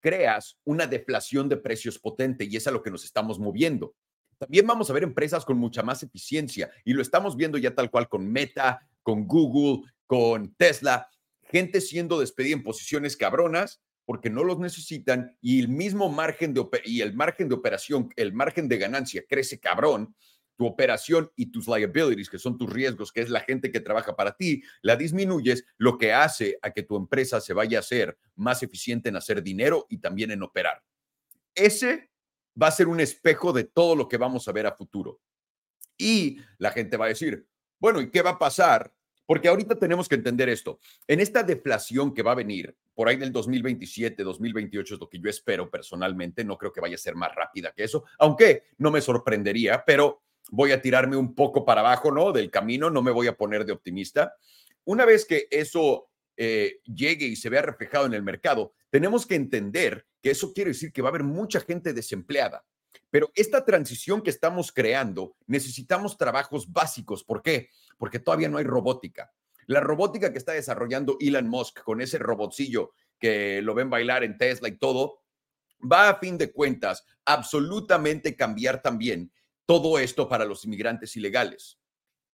creas 0.00 0.58
una 0.64 0.86
deflación 0.86 1.48
de 1.48 1.56
precios 1.56 1.98
potente 1.98 2.44
y 2.44 2.56
es 2.56 2.66
a 2.66 2.70
lo 2.70 2.82
que 2.82 2.90
nos 2.90 3.04
estamos 3.04 3.38
moviendo. 3.38 3.94
También 4.38 4.66
vamos 4.66 4.88
a 4.88 4.92
ver 4.92 5.02
empresas 5.02 5.44
con 5.44 5.58
mucha 5.58 5.82
más 5.82 6.02
eficiencia 6.02 6.70
y 6.84 6.92
lo 6.92 7.02
estamos 7.02 7.36
viendo 7.36 7.58
ya 7.58 7.74
tal 7.74 7.90
cual 7.90 8.08
con 8.08 8.30
Meta, 8.30 8.80
con 9.02 9.26
Google, 9.26 9.90
con 10.06 10.54
Tesla, 10.54 11.08
gente 11.42 11.80
siendo 11.80 12.20
despedida 12.20 12.54
en 12.54 12.62
posiciones 12.62 13.16
cabronas 13.16 13.82
porque 14.04 14.30
no 14.30 14.44
los 14.44 14.58
necesitan 14.58 15.36
y 15.42 15.60
el 15.60 15.68
mismo 15.68 16.08
margen 16.08 16.54
de 16.54 16.66
y 16.84 17.00
el 17.00 17.14
margen 17.14 17.48
de 17.48 17.56
operación, 17.56 18.10
el 18.16 18.32
margen 18.32 18.68
de 18.68 18.78
ganancia 18.78 19.24
crece 19.28 19.58
cabrón 19.58 20.14
tu 20.58 20.66
operación 20.66 21.30
y 21.36 21.46
tus 21.46 21.68
liabilities, 21.68 22.28
que 22.28 22.38
son 22.38 22.58
tus 22.58 22.70
riesgos, 22.70 23.12
que 23.12 23.20
es 23.20 23.30
la 23.30 23.40
gente 23.40 23.70
que 23.70 23.78
trabaja 23.78 24.16
para 24.16 24.36
ti, 24.36 24.60
la 24.82 24.96
disminuyes, 24.96 25.64
lo 25.78 25.96
que 25.96 26.12
hace 26.12 26.58
a 26.60 26.72
que 26.72 26.82
tu 26.82 26.96
empresa 26.96 27.40
se 27.40 27.54
vaya 27.54 27.78
a 27.78 27.82
ser 27.82 28.18
más 28.34 28.64
eficiente 28.64 29.08
en 29.08 29.16
hacer 29.16 29.40
dinero 29.40 29.86
y 29.88 29.98
también 29.98 30.32
en 30.32 30.42
operar. 30.42 30.82
Ese 31.54 32.10
va 32.60 32.66
a 32.66 32.72
ser 32.72 32.88
un 32.88 32.98
espejo 32.98 33.52
de 33.52 33.64
todo 33.64 33.94
lo 33.94 34.08
que 34.08 34.16
vamos 34.16 34.48
a 34.48 34.52
ver 34.52 34.66
a 34.66 34.72
futuro. 34.72 35.20
Y 35.96 36.38
la 36.58 36.72
gente 36.72 36.96
va 36.96 37.04
a 37.04 37.10
decir, 37.10 37.46
bueno, 37.78 38.00
¿y 38.00 38.10
qué 38.10 38.20
va 38.20 38.30
a 38.30 38.38
pasar? 38.38 38.92
Porque 39.26 39.46
ahorita 39.46 39.76
tenemos 39.76 40.08
que 40.08 40.16
entender 40.16 40.48
esto. 40.48 40.80
En 41.06 41.20
esta 41.20 41.44
deflación 41.44 42.12
que 42.12 42.22
va 42.24 42.32
a 42.32 42.36
venir, 42.36 42.76
por 42.94 43.08
ahí 43.08 43.16
del 43.16 43.30
2027, 43.30 44.24
2028 44.24 44.94
es 44.94 45.00
lo 45.00 45.08
que 45.08 45.20
yo 45.20 45.30
espero 45.30 45.70
personalmente, 45.70 46.42
no 46.42 46.58
creo 46.58 46.72
que 46.72 46.80
vaya 46.80 46.96
a 46.96 46.98
ser 46.98 47.14
más 47.14 47.32
rápida 47.32 47.72
que 47.72 47.84
eso, 47.84 48.04
aunque 48.18 48.64
no 48.78 48.90
me 48.90 49.00
sorprendería, 49.00 49.84
pero 49.86 50.24
voy 50.48 50.72
a 50.72 50.80
tirarme 50.80 51.16
un 51.16 51.34
poco 51.34 51.64
para 51.64 51.80
abajo, 51.80 52.10
¿no? 52.10 52.32
Del 52.32 52.50
camino, 52.50 52.90
no 52.90 53.02
me 53.02 53.10
voy 53.10 53.26
a 53.26 53.36
poner 53.36 53.64
de 53.64 53.72
optimista. 53.72 54.34
Una 54.84 55.04
vez 55.04 55.24
que 55.24 55.48
eso 55.50 56.08
eh, 56.36 56.80
llegue 56.84 57.26
y 57.26 57.36
se 57.36 57.50
vea 57.50 57.62
reflejado 57.62 58.06
en 58.06 58.14
el 58.14 58.22
mercado, 58.22 58.74
tenemos 58.90 59.26
que 59.26 59.34
entender 59.34 60.06
que 60.22 60.30
eso 60.30 60.52
quiere 60.52 60.70
decir 60.70 60.92
que 60.92 61.02
va 61.02 61.08
a 61.08 61.10
haber 61.10 61.24
mucha 61.24 61.60
gente 61.60 61.92
desempleada. 61.92 62.64
Pero 63.10 63.30
esta 63.34 63.64
transición 63.64 64.22
que 64.22 64.30
estamos 64.30 64.72
creando, 64.72 65.36
necesitamos 65.46 66.16
trabajos 66.18 66.70
básicos. 66.70 67.24
¿Por 67.24 67.42
qué? 67.42 67.70
Porque 67.96 68.18
todavía 68.18 68.48
no 68.48 68.58
hay 68.58 68.64
robótica. 68.64 69.32
La 69.66 69.80
robótica 69.80 70.32
que 70.32 70.38
está 70.38 70.52
desarrollando 70.52 71.16
Elon 71.20 71.48
Musk 71.48 71.82
con 71.82 72.00
ese 72.00 72.18
robotcillo 72.18 72.92
que 73.18 73.60
lo 73.62 73.74
ven 73.74 73.90
bailar 73.90 74.24
en 74.24 74.38
Tesla 74.38 74.68
y 74.68 74.78
todo, 74.78 75.22
va 75.80 76.08
a 76.08 76.18
fin 76.18 76.38
de 76.38 76.52
cuentas 76.52 77.04
absolutamente 77.24 78.36
cambiar 78.36 78.82
también 78.82 79.32
todo 79.68 79.98
esto 79.98 80.30
para 80.30 80.46
los 80.46 80.64
inmigrantes 80.64 81.14
ilegales. 81.14 81.78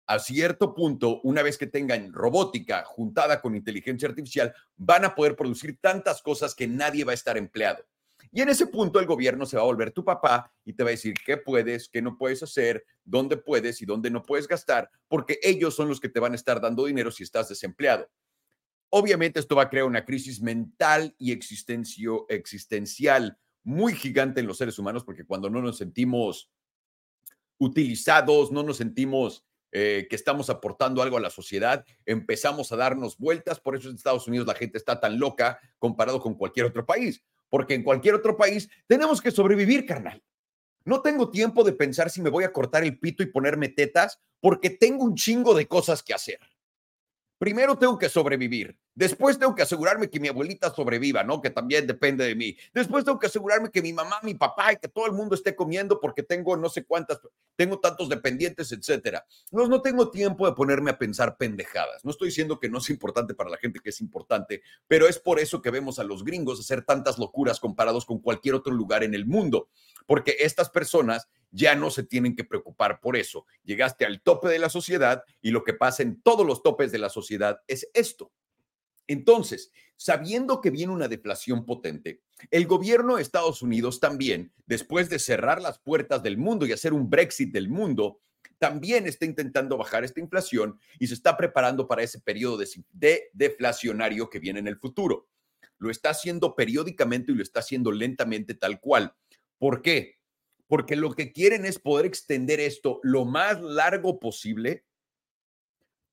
A 0.07 0.21
cierto 0.21 0.73
punto, 0.73 1.21
una 1.25 1.43
vez 1.43 1.59
que 1.59 1.67
tengan 1.67 2.13
robótica 2.13 2.85
juntada 2.85 3.41
con 3.41 3.57
inteligencia 3.57 4.09
artificial, 4.09 4.55
van 4.77 5.05
a 5.05 5.17
poder 5.17 5.35
producir 5.35 5.77
tantas 5.81 6.23
cosas 6.23 6.55
que 6.55 6.69
nadie 6.69 7.03
va 7.03 7.11
a 7.11 7.17
estar 7.17 7.37
empleado. 7.37 7.85
Y 8.31 8.41
en 8.41 8.51
ese 8.51 8.69
punto 8.69 9.01
el 9.01 9.07
gobierno 9.07 9.47
se 9.47 9.57
va 9.57 9.63
a 9.63 9.67
volver 9.67 9.91
tu 9.91 10.05
papá 10.05 10.53
y 10.65 10.75
te 10.75 10.85
va 10.85 10.91
a 10.91 10.93
decir 10.93 11.15
qué 11.27 11.37
puedes, 11.37 11.89
qué 11.89 12.01
no 12.01 12.17
puedes 12.17 12.41
hacer, 12.45 12.85
dónde 13.03 13.37
puedes 13.37 13.83
y 13.83 13.85
dónde 13.85 14.11
no 14.11 14.23
puedes 14.23 14.47
gastar, 14.47 14.89
porque 15.09 15.41
ellos 15.43 15.75
son 15.75 15.89
los 15.89 15.99
que 15.99 16.09
te 16.09 16.21
van 16.21 16.33
a 16.33 16.37
estar 16.37 16.61
dando 16.61 16.85
dinero 16.85 17.11
si 17.11 17.25
estás 17.25 17.49
desempleado. 17.49 18.09
Obviamente 18.91 19.41
esto 19.41 19.57
va 19.57 19.65
a 19.65 19.71
crear 19.71 19.87
una 19.87 20.05
crisis 20.05 20.41
mental 20.41 21.17
y 21.19 21.33
existencial 21.33 23.39
muy 23.65 23.95
gigante 23.95 24.39
en 24.39 24.47
los 24.47 24.59
seres 24.59 24.79
humanos, 24.79 25.03
porque 25.03 25.25
cuando 25.25 25.51
no 25.51 25.61
nos 25.61 25.79
sentimos 25.79 26.49
utilizados, 27.65 28.53
no 28.53 28.63
nos 28.63 28.77
sentimos 28.77 29.45
eh, 29.73 30.07
que 30.09 30.17
estamos 30.17 30.51
aportando 30.51 31.03
algo 31.03 31.17
a 31.17 31.21
la 31.21 31.31
sociedad, 31.31 31.85
empezamos 32.07 32.71
a 32.71 32.77
darnos 32.77 33.19
vueltas, 33.19 33.59
por 33.59 33.75
eso 33.75 33.89
en 33.89 33.97
Estados 33.97 34.29
Unidos 34.29 34.47
la 34.47 34.55
gente 34.55 34.79
está 34.79 35.01
tan 35.01 35.19
loca 35.19 35.59
comparado 35.79 36.21
con 36.21 36.35
cualquier 36.35 36.67
otro 36.67 36.87
país, 36.87 37.25
porque 37.49 37.75
en 37.75 37.83
cualquier 37.83 38.15
otro 38.15 38.37
país 38.37 38.69
tenemos 38.87 39.21
que 39.21 39.33
sobrevivir, 39.33 39.85
carnal. 39.85 40.23
No 40.85 41.01
tengo 41.01 41.31
tiempo 41.31 41.65
de 41.65 41.73
pensar 41.73 42.11
si 42.11 42.21
me 42.21 42.31
voy 42.31 42.45
a 42.45 42.53
cortar 42.53 42.85
el 42.85 42.99
pito 42.99 43.23
y 43.23 43.27
ponerme 43.27 43.69
tetas, 43.69 44.21
porque 44.39 44.71
tengo 44.71 45.03
un 45.03 45.15
chingo 45.15 45.55
de 45.55 45.67
cosas 45.67 46.03
que 46.03 46.15
hacer. 46.15 46.39
Primero 47.39 47.77
tengo 47.77 47.99
que 47.99 48.09
sobrevivir. 48.09 48.77
Después 48.95 49.39
tengo 49.39 49.55
que 49.55 49.63
asegurarme 49.63 50.09
que 50.09 50.21
mi 50.21 50.29
abuelita 50.29 50.73
sobreviva, 50.73 51.25
¿no? 51.25 51.41
Que 51.41 51.51
también 51.51 51.87
depende 51.87 52.25
de 52.25 52.37
mí. 52.37 52.57
Después 52.73 53.05
tengo 53.05 53.19
que 53.19 53.27
asegurarme 53.27 53.71
que 53.71 53.83
mi 53.83 53.93
mamá, 53.93 54.21
mi 54.23 54.35
papá 54.35 54.73
y 54.73 54.77
que 54.77 54.89
todo 54.89 55.07
el 55.07 55.13
mundo 55.13 55.35
esté 55.35 55.57
comiendo 55.57 56.01
porque 56.01 56.23
tengo 56.23 56.57
no 56.57 56.69
sé 56.69 56.85
cuántas, 56.85 57.19
tengo 57.57 57.81
tantos 57.81 58.09
dependientes, 58.09 58.71
etcétera. 58.71 59.27
No, 59.51 59.67
no 59.67 59.83
tengo 59.83 60.11
tiempo 60.11 60.47
de 60.47 60.55
ponerme 60.55 60.93
a 60.93 60.99
pensar 60.99 61.37
pendejadas. 61.37 62.05
No 62.05 62.13
estoy 62.13 62.29
diciendo 62.29 62.61
que 62.61 62.69
no 62.69 62.79
es 62.79 62.89
importante 62.89 63.35
para 63.35 63.51
la 63.51 63.57
gente 63.57 63.81
que 63.81 63.91
es 63.91 64.01
importante, 64.01 64.63
pero 64.87 65.09
es 65.09 65.19
por 65.19 65.41
eso 65.41 65.61
que 65.61 65.71
vemos 65.71 65.99
a 65.99 66.05
los 66.05 66.25
gringos 66.25 66.61
hacer 66.61 66.85
tantas 66.85 67.19
locuras 67.19 67.59
comparados 67.59 68.07
con 68.07 68.21
cualquier 68.21 68.55
otro 68.55 68.73
lugar 68.73 69.03
en 69.03 69.15
el 69.15 69.27
mundo, 69.27 69.69
porque 70.07 70.37
estas 70.41 70.71
personas 70.71 71.29
ya 71.51 71.75
no 71.77 71.91
se 71.91 72.03
tienen 72.03 72.35
que 72.35 72.45
preocupar 72.45 73.01
por 73.01 73.17
eso. 73.17 73.47
Llegaste 73.63 74.05
al 74.05 74.23
tope 74.23 74.49
de 74.49 74.59
la 74.59 74.69
sociedad 74.69 75.23
y 75.41 75.51
lo 75.51 75.63
que 75.65 75.75
pasa 75.75 76.03
en 76.03 76.21
todos 76.21 76.47
los 76.47 76.63
topes 76.63 76.91
de 76.93 76.99
la 76.99 77.09
sociedad 77.09 77.61
es 77.69 77.89
esto. 77.95 78.33
Entonces, 79.07 79.71
sabiendo 79.97 80.61
que 80.61 80.71
viene 80.71 80.93
una 80.93 81.09
deflación 81.09 81.65
potente, 81.67 82.23
el 82.51 82.67
gobierno 82.67 83.17
de 83.17 83.23
Estados 83.23 83.63
Unidos 83.63 84.01
también, 84.01 84.53
después 84.67 85.09
de 85.11 85.19
cerrar 85.19 85.61
las 85.61 85.79
puertas 85.79 86.23
del 86.23 86.39
mundo 86.39 86.67
y 86.67 86.73
hacer 86.73 86.93
un 86.93 87.11
Brexit 87.11 87.53
del 87.53 87.69
mundo, 87.69 88.21
también 88.59 89.07
está 89.07 89.27
intentando 89.27 89.77
bajar 89.77 90.05
esta 90.05 90.21
inflación 90.21 90.79
y 90.99 91.07
se 91.07 91.15
está 91.15 91.37
preparando 91.37 91.87
para 91.87 92.03
ese 92.03 92.21
periodo 92.21 92.59
de, 92.93 93.31
deflacionario 93.33 94.31
que 94.31 94.39
viene 94.39 94.59
en 94.61 94.69
el 94.69 94.79
futuro. 94.79 95.29
Lo 95.79 95.91
está 95.91 96.11
haciendo 96.11 96.55
periódicamente 96.55 97.33
y 97.33 97.35
lo 97.35 97.43
está 97.43 97.61
haciendo 97.61 97.93
lentamente 97.93 98.55
tal 98.55 98.81
cual. 98.81 99.15
¿Por 99.65 99.81
qué? 99.81 100.19
porque 100.67 100.97
lo 100.97 101.13
que 101.13 101.33
quieren 101.33 101.65
es 101.65 101.79
poder 101.79 102.05
extender 102.05 102.61
esto 102.61 103.01
lo 103.03 103.25
más 103.25 103.63
largo 103.63 104.19
posible 104.19 104.85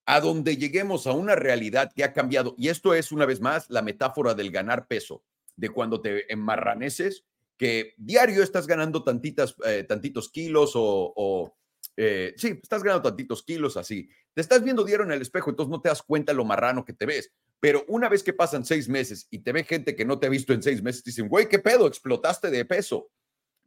a 0.05 0.19
donde 0.19 0.55
lleguemos 0.57 1.07
a 1.07 1.13
una 1.13 1.35
realidad 1.35 1.91
que 1.95 2.03
ha 2.03 2.13
cambiado. 2.13 2.53
Y 2.57 2.69
esto 2.69 2.93
es, 2.93 3.11
una 3.11 3.25
vez 3.25 3.41
más, 3.41 3.69
la 3.69 3.81
metáfora 3.81 4.33
del 4.33 4.51
ganar 4.51 4.87
peso, 4.87 5.23
de 5.55 5.69
cuando 5.69 5.99
te 5.99 6.31
enmarraneces, 6.31 7.25
que 7.57 7.93
diario 7.97 8.43
estás 8.43 8.67
ganando 8.67 9.03
tantitas, 9.03 9.55
eh, 9.65 9.83
tantitos 9.83 10.29
kilos 10.29 10.73
o, 10.75 11.55
eh, 11.97 12.33
sí, 12.37 12.59
estás 12.61 12.83
ganando 12.83 13.09
tantitos 13.09 13.43
kilos 13.43 13.77
así. 13.77 14.09
Te 14.33 14.41
estás 14.41 14.63
viendo 14.63 14.83
diario 14.83 15.05
en 15.05 15.11
el 15.11 15.21
espejo, 15.21 15.49
entonces 15.49 15.71
no 15.71 15.81
te 15.81 15.89
das 15.89 16.03
cuenta 16.03 16.33
lo 16.33 16.45
marrano 16.45 16.85
que 16.85 16.93
te 16.93 17.05
ves. 17.05 17.31
Pero 17.59 17.85
una 17.87 18.09
vez 18.09 18.23
que 18.23 18.33
pasan 18.33 18.65
seis 18.65 18.89
meses 18.89 19.27
y 19.29 19.39
te 19.39 19.51
ve 19.51 19.63
gente 19.63 19.95
que 19.95 20.05
no 20.05 20.19
te 20.19 20.27
ha 20.27 20.29
visto 20.29 20.53
en 20.53 20.63
seis 20.63 20.81
meses, 20.81 21.03
dicen, 21.03 21.27
güey, 21.27 21.47
¿qué 21.47 21.59
pedo? 21.59 21.87
Explotaste 21.87 22.49
de 22.49 22.65
peso. 22.65 23.09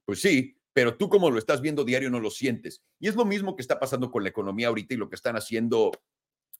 Pues 0.05 0.21
sí, 0.21 0.57
pero 0.73 0.97
tú 0.97 1.09
como 1.09 1.31
lo 1.31 1.39
estás 1.39 1.61
viendo 1.61 1.85
diario 1.85 2.11
no 2.11 2.21
lo 2.21 2.31
sientes. 2.31 2.83
Y 2.99 3.09
es 3.09 3.17
lo 3.17 3.25
mismo 3.25 3.57
que 3.57 3.63
está 3.63 3.79
pasando 3.79 4.11
con 4.11 4.23
la 4.23 4.29
economía 4.29 4.69
ahorita 4.69 4.95
y 4.95 4.99
lo 4.99 5.09
que 5.09 5.17
están 5.17 5.37
haciendo 5.37 5.93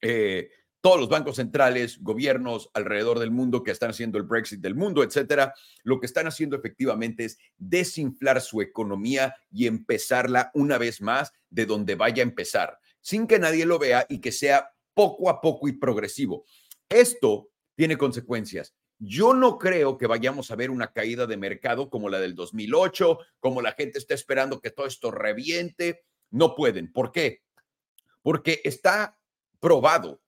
eh, 0.01 0.51
todos 0.85 1.01
los 1.01 1.09
bancos 1.09 1.37
centrales, 1.37 1.99
gobiernos 2.03 2.69
alrededor 2.75 3.19
del 3.19 3.31
mundo 3.31 3.63
que 3.63 3.71
están 3.71 3.89
haciendo 3.89 4.19
el 4.19 4.25
Brexit 4.25 4.61
del 4.61 4.75
mundo, 4.75 5.03
etcétera. 5.03 5.55
Lo 5.83 5.99
que 5.99 6.05
están 6.05 6.27
haciendo 6.27 6.57
efectivamente 6.57 7.25
es 7.25 7.39
desinflar 7.57 8.43
su 8.43 8.61
economía 8.61 9.35
y 9.51 9.67
empezarla 9.67 10.51
una 10.53 10.77
vez 10.77 11.01
más 11.01 11.33
de 11.49 11.65
donde 11.65 11.95
vaya 11.95 12.23
a 12.23 12.27
empezar, 12.27 12.79
sin 13.01 13.27
que 13.27 13.39
nadie 13.39 13.65
lo 13.65 13.79
vea 13.79 14.05
y 14.11 14.21
que 14.21 14.31
sea 14.31 14.75
poco 14.93 15.31
a 15.31 15.41
poco 15.41 15.69
y 15.69 15.73
progresivo. 15.73 16.45
Esto 16.91 17.49
tiene 17.75 17.97
consecuencias. 17.97 18.75
Yo 18.99 19.35
no 19.35 19.59
creo 19.59 19.99
que 19.99 20.07
vayamos 20.07 20.51
a 20.51 20.57
ver 20.57 20.71
una 20.71 20.93
caída 20.93 21.27
de 21.27 21.37
mercado 21.37 21.91
como 21.91 22.09
la 22.09 22.21
del 22.21 22.35
2008, 22.35 23.19
como 23.41 23.61
la 23.61 23.73
gente 23.73 23.99
está 23.99 24.15
esperando 24.15 24.61
que 24.61 24.71
todo 24.71 24.87
esto 24.87 25.11
reviente. 25.11 26.05
No 26.31 26.55
pueden. 26.55 26.93
¿Por 26.93 27.13
qué? 27.13 27.43
Porque 28.23 28.61
está 28.65 29.19
probado 29.61 30.21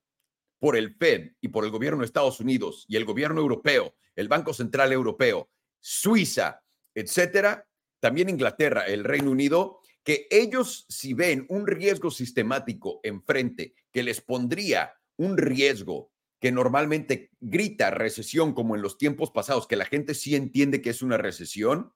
por 0.59 0.77
el 0.77 0.95
Fed 0.95 1.33
y 1.41 1.49
por 1.49 1.65
el 1.65 1.71
gobierno 1.71 2.01
de 2.01 2.07
Estados 2.07 2.41
Unidos 2.41 2.85
y 2.89 2.97
el 2.97 3.05
gobierno 3.05 3.41
europeo, 3.41 3.95
el 4.15 4.29
Banco 4.29 4.53
Central 4.55 4.93
Europeo, 4.93 5.51
Suiza, 5.81 6.63
etcétera, 6.95 7.69
también 8.01 8.29
Inglaterra, 8.29 8.87
el 8.87 9.05
Reino 9.05 9.31
Unido, 9.31 9.81
que 10.03 10.27
ellos 10.31 10.87
si 10.89 11.15
ven 11.15 11.47
un 11.49 11.67
riesgo 11.67 12.11
sistemático 12.11 13.01
enfrente 13.03 13.75
que 13.93 14.03
les 14.03 14.21
pondría 14.21 14.95
un 15.17 15.37
riesgo 15.37 16.13
que 16.41 16.53
normalmente 16.53 17.31
grita 17.41 17.91
recesión 17.91 18.53
como 18.53 18.77
en 18.77 18.83
los 18.83 18.99
tiempos 18.99 19.31
pasados, 19.31 19.67
que 19.67 19.77
la 19.77 19.87
gente 19.87 20.15
sí 20.15 20.37
entiende 20.37 20.83
que 20.83 20.91
es 20.91 21.03
una 21.03 21.17
recesión, 21.17 21.93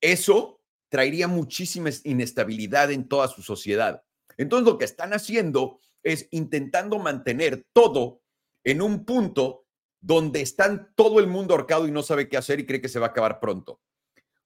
eso 0.00 0.60
traería 0.88 1.28
muchísima 1.28 1.90
inestabilidad 2.04 2.90
en 2.90 3.08
toda 3.08 3.28
su 3.28 3.42
sociedad. 3.42 4.02
Entonces 4.36 4.66
lo 4.66 4.78
que 4.78 4.84
están 4.84 5.12
haciendo 5.12 5.78
es 6.02 6.28
intentando 6.32 6.98
mantener 6.98 7.66
todo 7.72 8.22
en 8.64 8.82
un 8.82 9.04
punto 9.04 9.66
donde 10.00 10.40
están 10.40 10.92
todo 10.96 11.20
el 11.20 11.28
mundo 11.28 11.54
ahorcado 11.54 11.86
y 11.86 11.92
no 11.92 12.02
sabe 12.02 12.28
qué 12.28 12.36
hacer 12.36 12.60
y 12.60 12.66
cree 12.66 12.80
que 12.80 12.88
se 12.88 12.98
va 12.98 13.06
a 13.06 13.10
acabar 13.10 13.38
pronto. 13.38 13.80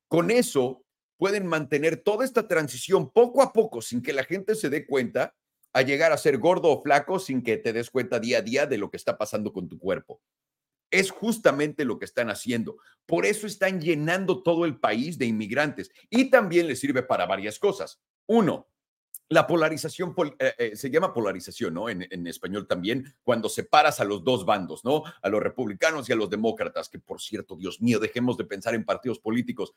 Con 0.07 0.31
eso 0.31 0.85
pueden 1.17 1.47
mantener 1.47 1.97
toda 1.97 2.25
esta 2.25 2.47
transición 2.47 3.11
poco 3.11 3.43
a 3.43 3.53
poco 3.53 3.81
sin 3.81 4.03
que 4.03 4.13
la 4.13 4.25
gente 4.25 4.55
se 4.55 4.69
dé 4.69 4.87
cuenta 4.87 5.35
a 5.77 5.83
llegar 5.83 6.11
a 6.11 6.17
ser 6.17 6.39
gordo 6.39 6.71
o 6.71 6.83
flaco 6.83 7.19
sin 7.19 7.43
que 7.43 7.59
te 7.59 7.75
des 7.75 7.91
cuenta 7.91 8.19
día 8.19 8.39
a 8.39 8.41
día 8.41 8.65
de 8.65 8.79
lo 8.79 8.91
que 8.91 8.97
está 8.97 9.19
pasando 9.19 9.53
con 9.53 9.69
tu 9.69 9.79
cuerpo. 9.79 10.23
Es 10.91 11.11
justamente 11.11 11.85
lo 11.85 11.99
que 11.99 12.07
están 12.07 12.31
haciendo. 12.31 12.79
Por 13.05 13.27
eso 13.27 13.47
están 13.47 13.79
llenando 13.79 14.43
todo 14.43 14.65
el 14.65 14.81
país 14.81 15.19
de 15.19 15.27
inmigrantes 15.27 15.91
y 16.09 16.31
también 16.31 16.67
les 16.67 16.81
sirve 16.81 17.03
para 17.03 17.27
varias 17.27 17.59
cosas. 17.59 18.01
Uno, 18.25 18.71
la 19.29 19.47
polarización 19.47 20.15
eh, 20.39 20.55
eh, 20.57 20.77
se 20.77 20.89
llama 20.89 21.13
polarización, 21.13 21.75
¿no? 21.75 21.91
En, 21.91 22.07
en, 22.11 22.27
español 22.27 22.67
también, 22.67 23.15
cuando 23.23 23.51
separas 23.51 24.01
a 24.01 24.05
los 24.05 24.25
dos 24.25 24.47
bandos, 24.47 24.83
¿no? 24.83 25.03
A 25.21 25.29
los 25.29 25.43
republicanos 25.43 26.09
y 26.09 26.13
a 26.15 26.17
los 26.17 26.31
demócratas, 26.31 26.89
que 26.89 27.01
por 27.01 27.21
cierto, 27.21 27.55
Dios 27.55 27.83
mío, 27.83 28.01
dejemos 28.01 28.39
de 28.39 28.45
pensar 28.45 28.75
en 28.75 28.87
partidos 28.87 29.19
políticos. 29.19 29.75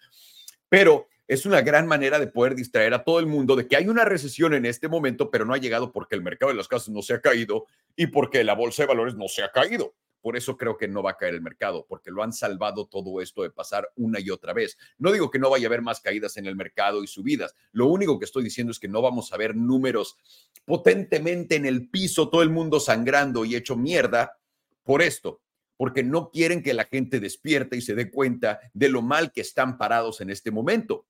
Pero 0.69 1.08
es 1.27 1.45
una 1.45 1.62
gran 1.62 1.86
manera 1.86 2.17
de 2.17 2.27
poder 2.27 2.55
distraer 2.55 2.93
a 2.93 3.03
todo 3.03 3.19
el 3.19 3.27
mundo 3.27 3.55
de 3.55 3.67
que 3.67 3.75
hay 3.75 3.88
una 3.88 4.03
recesión 4.05 4.53
en 4.55 4.65
este 4.65 4.88
momento, 4.88 5.29
pero 5.29 5.45
no 5.45 5.53
ha 5.53 5.60
llegado 5.60 5.91
porque 5.91 6.15
el 6.15 6.23
mercado 6.23 6.51
de 6.51 6.58
las 6.58 6.67
casas 6.67 6.89
no 6.89 7.03
se 7.03 7.13
ha 7.13 7.21
caído 7.21 7.67
y 7.95 8.08
porque 8.08 8.43
la 8.43 8.55
bolsa 8.55 8.84
de 8.84 8.88
valores 8.88 9.15
no 9.15 9.27
se 9.27 9.43
ha 9.43 9.51
caído. 9.51 9.93
Por 10.21 10.36
eso 10.36 10.58
creo 10.58 10.75
que 10.75 10.88
no 10.88 11.03
va 11.03 11.12
a 11.12 11.17
caer 11.17 11.36
el 11.36 11.41
mercado, 11.41 11.86
porque 11.88 12.12
lo 12.12 12.23
han 12.23 12.34
salvado 12.34 12.88
todo 12.88 13.21
esto 13.21 13.43
de 13.43 13.51
pasar 13.51 13.89
una 13.95 14.19
y 14.19 14.32
otra 14.32 14.53
vez. 14.53 14.77
No 14.97 15.12
digo 15.12 15.29
que 15.29 15.39
no 15.39 15.49
vaya 15.49 15.67
a 15.67 15.69
haber 15.69 15.82
más 15.82 16.01
caídas 16.01 16.36
en 16.38 16.45
el 16.45 16.55
mercado 16.55 17.03
y 17.03 17.08
subidas. 17.08 17.55
Lo 17.71 17.86
único 17.86 18.19
que 18.19 18.25
estoy 18.25 18.43
diciendo 18.43 18.71
es 18.71 18.79
que 18.79 18.88
no 18.88 19.01
vamos 19.01 19.32
a 19.32 19.38
ver 19.38 19.55
números 19.55 20.17
potentemente 20.65 21.55
en 21.55 21.65
el 21.65 21.89
piso, 21.89 22.29
todo 22.29 22.41
el 22.41 22.49
mundo 22.49 22.79
sangrando 22.79 23.45
y 23.45 23.55
hecho 23.55 23.77
mierda 23.77 24.38
por 24.84 25.01
esto 25.01 25.41
porque 25.80 26.04
no 26.04 26.30
quieren 26.30 26.62
que 26.62 26.74
la 26.74 26.84
gente 26.84 27.22
despierte 27.22 27.78
y 27.78 27.82
se 27.82 27.96
dé 27.96 28.12
cuenta 28.12 28.60
de 28.74 28.89
lo 28.89 29.02
mal 29.02 29.32
que 29.32 29.39
están 29.39 29.78
parados 29.78 30.20
en 30.20 30.30
este 30.30 30.52
momento. 30.52 31.08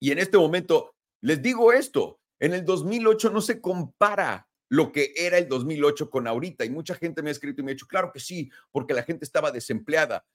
Y 0.00 0.10
en 0.10 0.18
este 0.18 0.36
momento, 0.36 0.96
les 1.20 1.40
digo 1.40 1.72
esto, 1.72 2.18
en 2.40 2.52
el 2.52 2.64
2008 2.64 3.30
no 3.30 3.40
se 3.40 3.60
compara 3.60 4.48
lo 4.68 4.90
que 4.90 5.14
era 5.16 5.38
el 5.38 5.48
2008 5.48 6.10
con 6.10 6.26
ahorita. 6.26 6.64
Y 6.64 6.70
mucha 6.70 6.96
gente 6.96 7.22
me 7.22 7.28
ha 7.28 7.30
escrito 7.30 7.60
y 7.60 7.64
me 7.64 7.70
ha 7.70 7.74
dicho, 7.74 7.86
claro 7.86 8.10
que 8.12 8.18
sí, 8.18 8.50
porque 8.72 8.92
la 8.92 9.04
gente 9.04 9.24
estaba 9.24 9.52
desempleada. 9.52 10.26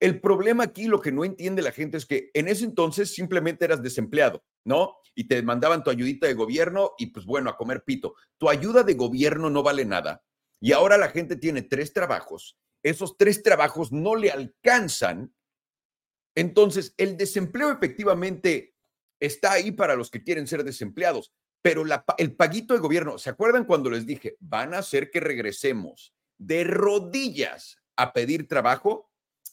El 0.00 0.20
problema 0.20 0.64
aquí, 0.64 0.84
lo 0.86 1.00
que 1.00 1.10
no 1.10 1.24
entiende 1.24 1.62
la 1.62 1.72
gente 1.72 1.96
es 1.96 2.04
que 2.04 2.30
en 2.34 2.46
ese 2.46 2.66
entonces 2.66 3.14
simplemente 3.14 3.64
eras 3.64 3.82
desempleado, 3.82 4.44
¿no? 4.64 4.96
Y 5.14 5.28
te 5.28 5.42
mandaban 5.42 5.82
tu 5.82 5.88
ayudita 5.88 6.26
de 6.26 6.34
gobierno 6.34 6.92
y 6.98 7.06
pues 7.06 7.24
bueno, 7.24 7.48
a 7.48 7.56
comer 7.56 7.84
pito. 7.84 8.16
Tu 8.36 8.50
ayuda 8.50 8.82
de 8.82 8.92
gobierno 8.92 9.48
no 9.48 9.62
vale 9.62 9.86
nada. 9.86 10.22
Y 10.60 10.72
ahora 10.72 10.98
la 10.98 11.08
gente 11.08 11.36
tiene 11.36 11.62
tres 11.62 11.94
trabajos 11.94 12.58
esos 12.84 13.16
tres 13.16 13.42
trabajos 13.42 13.90
no 13.90 14.14
le 14.14 14.30
alcanzan, 14.30 15.34
entonces 16.36 16.94
el 16.98 17.16
desempleo 17.16 17.72
efectivamente 17.72 18.74
está 19.18 19.52
ahí 19.52 19.72
para 19.72 19.96
los 19.96 20.10
que 20.10 20.22
quieren 20.22 20.46
ser 20.46 20.62
desempleados, 20.62 21.32
pero 21.62 21.82
el 22.18 22.36
paguito 22.36 22.74
de 22.74 22.80
gobierno, 22.80 23.16
¿se 23.18 23.30
acuerdan 23.30 23.64
cuando 23.64 23.88
les 23.88 24.06
dije, 24.06 24.36
van 24.38 24.74
a 24.74 24.78
hacer 24.78 25.10
que 25.10 25.20
regresemos 25.20 26.14
de 26.36 26.64
rodillas 26.64 27.78
a 27.96 28.12
pedir 28.12 28.46
trabajo? 28.48 29.10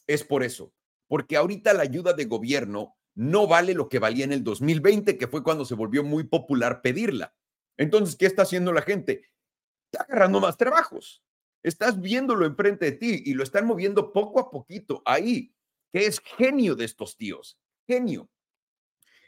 Es 0.07 0.25
por 0.25 0.43
eso, 0.43 0.73
porque 1.07 1.37
ahorita 1.37 1.73
la 1.73 1.83
ayuda 1.83 2.11
de 2.13 2.25
gobierno 2.25 2.97
no 3.15 3.47
vale 3.47 3.73
lo 3.73 3.87
que 3.87 3.99
valía 3.99 4.25
en 4.25 4.33
el 4.33 4.43
2020, 4.43 5.17
que 5.17 5.27
fue 5.27 5.41
cuando 5.41 5.63
se 5.63 5.75
volvió 5.75 6.03
muy 6.03 6.25
popular 6.25 6.81
pedirla. 6.81 7.33
Entonces, 7.77 8.17
¿qué 8.17 8.25
está 8.25 8.41
haciendo 8.41 8.73
la 8.73 8.81
gente? 8.81 9.29
Está 9.91 10.03
agarrando 10.03 10.41
más 10.41 10.57
trabajos. 10.57 11.23
Estás 11.63 11.99
viéndolo 11.99 12.45
enfrente 12.45 12.85
de 12.85 12.91
ti 12.93 13.23
y 13.25 13.33
lo 13.33 13.43
están 13.43 13.65
moviendo 13.65 14.11
poco 14.11 14.39
a 14.39 14.49
poquito 14.49 15.01
ahí, 15.05 15.53
que 15.91 16.05
es 16.05 16.19
genio 16.19 16.75
de 16.75 16.85
estos 16.85 17.17
tíos, 17.17 17.59
genio. 17.87 18.29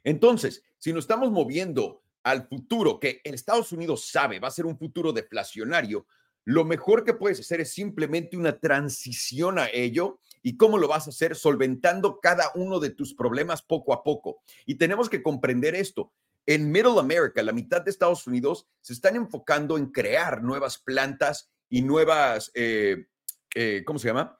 Entonces, 0.03 0.63
si 0.77 0.91
nos 0.93 1.03
estamos 1.03 1.31
moviendo 1.31 2.03
al 2.23 2.47
futuro 2.47 2.99
que 2.99 3.21
Estados 3.23 3.71
Unidos 3.71 4.09
sabe 4.09 4.39
va 4.39 4.47
a 4.47 4.51
ser 4.51 4.65
un 4.65 4.77
futuro 4.77 5.13
deflacionario, 5.13 6.07
lo 6.45 6.65
mejor 6.65 7.05
que 7.05 7.13
puedes 7.13 7.39
hacer 7.39 7.61
es 7.61 7.71
simplemente 7.71 8.35
una 8.35 8.59
transición 8.59 9.59
a 9.59 9.69
ello. 9.69 10.19
¿Y 10.41 10.57
cómo 10.57 10.77
lo 10.77 10.89
vas 10.89 11.07
a 11.07 11.11
hacer? 11.11 11.35
Solventando 11.35 12.19
cada 12.19 12.51
uno 12.55 12.81
de 12.81 12.89
tus 12.89 13.13
problemas 13.13 13.61
poco 13.61 13.93
a 13.93 14.03
poco. 14.03 14.41
Y 14.65 14.75
tenemos 14.75 15.09
que 15.09 15.23
comprender 15.23 15.73
esto. 15.73 16.11
En 16.45 16.69
Middle 16.69 16.99
America, 16.99 17.41
la 17.41 17.53
mitad 17.53 17.81
de 17.81 17.91
Estados 17.91 18.27
Unidos, 18.27 18.67
se 18.81 18.91
están 18.91 19.15
enfocando 19.15 19.77
en 19.77 19.85
crear 19.85 20.43
nuevas 20.43 20.77
plantas 20.77 21.52
y 21.69 21.81
nuevas, 21.81 22.51
eh, 22.53 23.07
eh, 23.55 23.83
¿cómo 23.85 23.99
se 23.99 24.07
llama? 24.07 24.39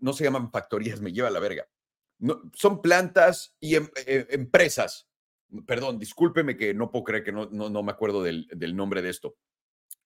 No 0.00 0.12
se 0.12 0.24
llaman 0.24 0.50
factorías, 0.50 1.00
me 1.00 1.12
lleva 1.12 1.30
la 1.30 1.40
verga. 1.40 1.68
Son 2.54 2.82
plantas 2.82 3.56
y 3.60 3.76
em, 3.76 3.88
eh, 4.06 4.26
empresas. 4.30 5.08
Perdón, 5.66 5.98
discúlpeme 5.98 6.56
que 6.56 6.74
no 6.74 6.90
puedo 6.90 7.04
creer 7.04 7.24
que 7.24 7.32
no, 7.32 7.46
no, 7.46 7.70
no 7.70 7.82
me 7.82 7.92
acuerdo 7.92 8.22
del, 8.22 8.46
del 8.48 8.76
nombre 8.76 9.02
de 9.02 9.10
esto. 9.10 9.36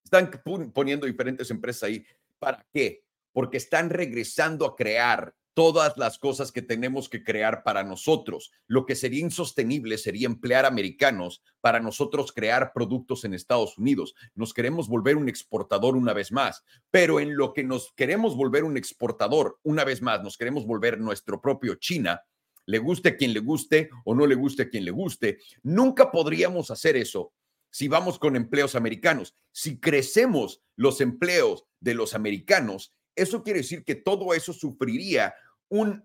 Están 0.05 0.31
poniendo 0.73 1.07
diferentes 1.07 1.51
empresas 1.51 1.85
ahí. 1.85 2.05
¿Para 2.39 2.67
qué? 2.73 3.05
Porque 3.33 3.57
están 3.57 3.89
regresando 3.89 4.67
a 4.67 4.77
crear 4.77 5.35
todas 5.55 5.97
las 5.97 6.19
cosas 6.19 6.53
que 6.53 6.63
tenemos 6.63 7.09
que 7.09 7.23
crear 7.23 7.63
para 7.63 7.85
nosotros. 7.85 8.53
Lo 8.67 8.87
que 8.87 8.95
sería 8.95 9.21
insostenible 9.21 9.99
sería 9.99 10.27
emplear 10.27 10.65
americanos 10.65 11.43
para 11.61 11.81
nosotros 11.81 12.33
crear 12.33 12.73
productos 12.73 13.25
en 13.25 13.35
Estados 13.35 13.79
Unidos. 13.79 14.15
Nos 14.35 14.55
queremos 14.55 14.89
volver 14.89 15.17
un 15.17 15.29
exportador 15.29 15.97
una 15.97 16.13
vez 16.13 16.33
más, 16.33 16.65
pero 16.91 17.21
en 17.21 17.37
lo 17.37 17.53
que 17.53 17.65
nos 17.65 17.93
queremos 17.95 18.37
volver 18.37 18.65
un 18.65 18.77
exportador 18.77 19.59
una 19.63 19.85
vez 19.85 20.03
más, 20.03 20.23
nos 20.23 20.37
queremos 20.37 20.67
volver 20.67 20.99
nuestro 20.99 21.41
propio 21.41 21.75
China, 21.77 22.23
le 22.67 22.79
guste 22.79 23.11
a 23.11 23.17
quien 23.17 23.33
le 23.33 23.41
guste 23.41 23.91
o 24.05 24.15
no 24.15 24.27
le 24.27 24.35
guste 24.35 24.63
a 24.63 24.69
quien 24.69 24.85
le 24.85 24.91
guste, 24.91 25.39
nunca 25.63 26.11
podríamos 26.11 26.71
hacer 26.71 26.97
eso 26.97 27.33
si 27.73 27.89
vamos 27.89 28.19
con 28.19 28.37
empleos 28.37 28.75
americanos. 28.75 29.35
Si 29.51 29.81
crecemos 29.81 30.63
los 30.77 31.01
empleos 31.01 31.65
de 31.81 31.95
los 31.95 32.15
americanos, 32.15 32.93
eso 33.15 33.43
quiere 33.43 33.61
decir 33.61 33.85
que 33.85 33.95
todo 33.95 34.35
eso 34.35 34.53
sufriría 34.53 35.35
un, 35.69 36.05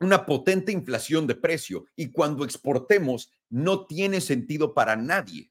una 0.00 0.26
potente 0.26 0.72
inflación 0.72 1.26
de 1.26 1.34
precio 1.34 1.86
y 1.96 2.12
cuando 2.12 2.44
exportemos 2.44 3.30
no 3.48 3.86
tiene 3.86 4.20
sentido 4.20 4.74
para 4.74 4.96
nadie, 4.96 5.50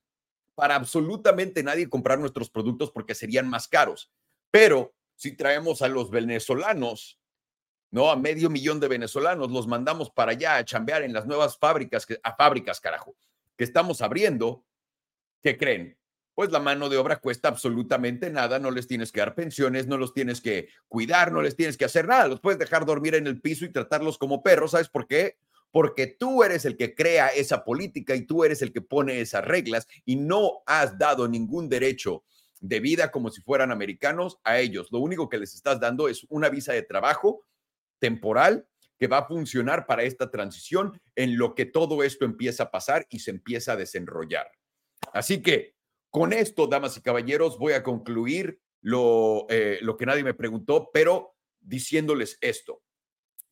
para 0.55 0.75
absolutamente 0.75 1.63
nadie 1.63 1.89
comprar 1.89 2.19
nuestros 2.19 2.49
productos 2.49 2.91
porque 2.91 3.15
serían 3.15 3.49
más 3.49 3.67
caros. 3.67 4.11
Pero 4.51 4.93
si 5.15 5.35
traemos 5.35 5.81
a 5.81 5.87
los 5.87 6.09
venezolanos, 6.09 7.19
¿no? 7.91 8.11
A 8.11 8.15
medio 8.15 8.49
millón 8.49 8.79
de 8.79 8.87
venezolanos, 8.87 9.51
los 9.51 9.67
mandamos 9.67 10.09
para 10.09 10.31
allá 10.31 10.57
a 10.57 10.65
chambear 10.65 11.03
en 11.03 11.13
las 11.13 11.25
nuevas 11.25 11.57
fábricas, 11.57 12.05
que, 12.05 12.19
a 12.23 12.35
fábricas, 12.35 12.79
carajo, 12.79 13.15
que 13.55 13.63
estamos 13.63 14.01
abriendo, 14.01 14.65
¿qué 15.41 15.57
creen? 15.57 15.96
Pues 16.37 16.51
la 16.51 16.59
mano 16.59 16.87
de 16.87 16.97
obra 16.97 17.19
cuesta 17.19 17.47
absolutamente 17.47 18.29
nada, 18.29 18.59
no 18.59 18.69
les 18.69 18.85
tienes 18.85 19.11
que 19.11 19.21
dar 19.21 19.33
pensiones, 19.33 19.87
no 19.87 19.97
los 19.97 20.13
tienes 20.13 20.39
que 20.39 20.69
cuidar, 20.87 21.31
no 21.31 21.41
les 21.41 21.55
tienes 21.55 21.77
que 21.77 21.85
hacer 21.85 22.07
nada, 22.07 22.27
los 22.27 22.41
puedes 22.41 22.59
dejar 22.59 22.85
dormir 22.85 23.15
en 23.15 23.25
el 23.25 23.41
piso 23.41 23.65
y 23.65 23.71
tratarlos 23.71 24.19
como 24.19 24.43
perros, 24.43 24.69
¿sabes 24.69 24.87
por 24.87 25.07
qué? 25.07 25.39
Porque 25.71 26.05
tú 26.05 26.43
eres 26.43 26.65
el 26.65 26.77
que 26.77 26.93
crea 26.93 27.29
esa 27.29 27.63
política 27.63 28.15
y 28.15 28.27
tú 28.27 28.43
eres 28.43 28.61
el 28.61 28.71
que 28.71 28.81
pone 28.81 29.19
esas 29.19 29.43
reglas 29.45 29.87
y 30.05 30.15
no 30.15 30.61
has 30.67 30.99
dado 30.99 31.27
ningún 31.27 31.69
derecho 31.69 32.23
de 32.59 32.81
vida 32.81 33.09
como 33.09 33.31
si 33.31 33.41
fueran 33.41 33.71
americanos 33.71 34.37
a 34.43 34.59
ellos. 34.59 34.91
Lo 34.91 34.99
único 34.99 35.29
que 35.29 35.39
les 35.39 35.55
estás 35.55 35.79
dando 35.79 36.07
es 36.07 36.23
una 36.29 36.49
visa 36.49 36.71
de 36.71 36.83
trabajo 36.83 37.47
temporal 37.97 38.67
que 38.99 39.07
va 39.07 39.17
a 39.17 39.27
funcionar 39.27 39.87
para 39.87 40.03
esta 40.03 40.29
transición 40.29 41.01
en 41.15 41.35
lo 41.35 41.55
que 41.55 41.65
todo 41.65 42.03
esto 42.03 42.25
empieza 42.25 42.65
a 42.65 42.69
pasar 42.69 43.07
y 43.09 43.21
se 43.21 43.31
empieza 43.31 43.71
a 43.71 43.75
desenrollar. 43.75 44.51
Así 45.13 45.41
que 45.41 45.76
con 46.17 46.33
esto, 46.33 46.65
damas 46.65 46.97
y 46.97 47.01
caballeros, 47.01 47.59
voy 47.59 47.73
a 47.73 47.83
concluir 47.83 48.59
lo, 48.81 49.45
eh, 49.49 49.77
lo 49.81 49.97
que 49.97 50.07
nadie 50.07 50.23
me 50.23 50.33
preguntó, 50.33 50.89
pero 50.91 51.35
diciéndoles 51.61 52.39
esto. 52.41 52.81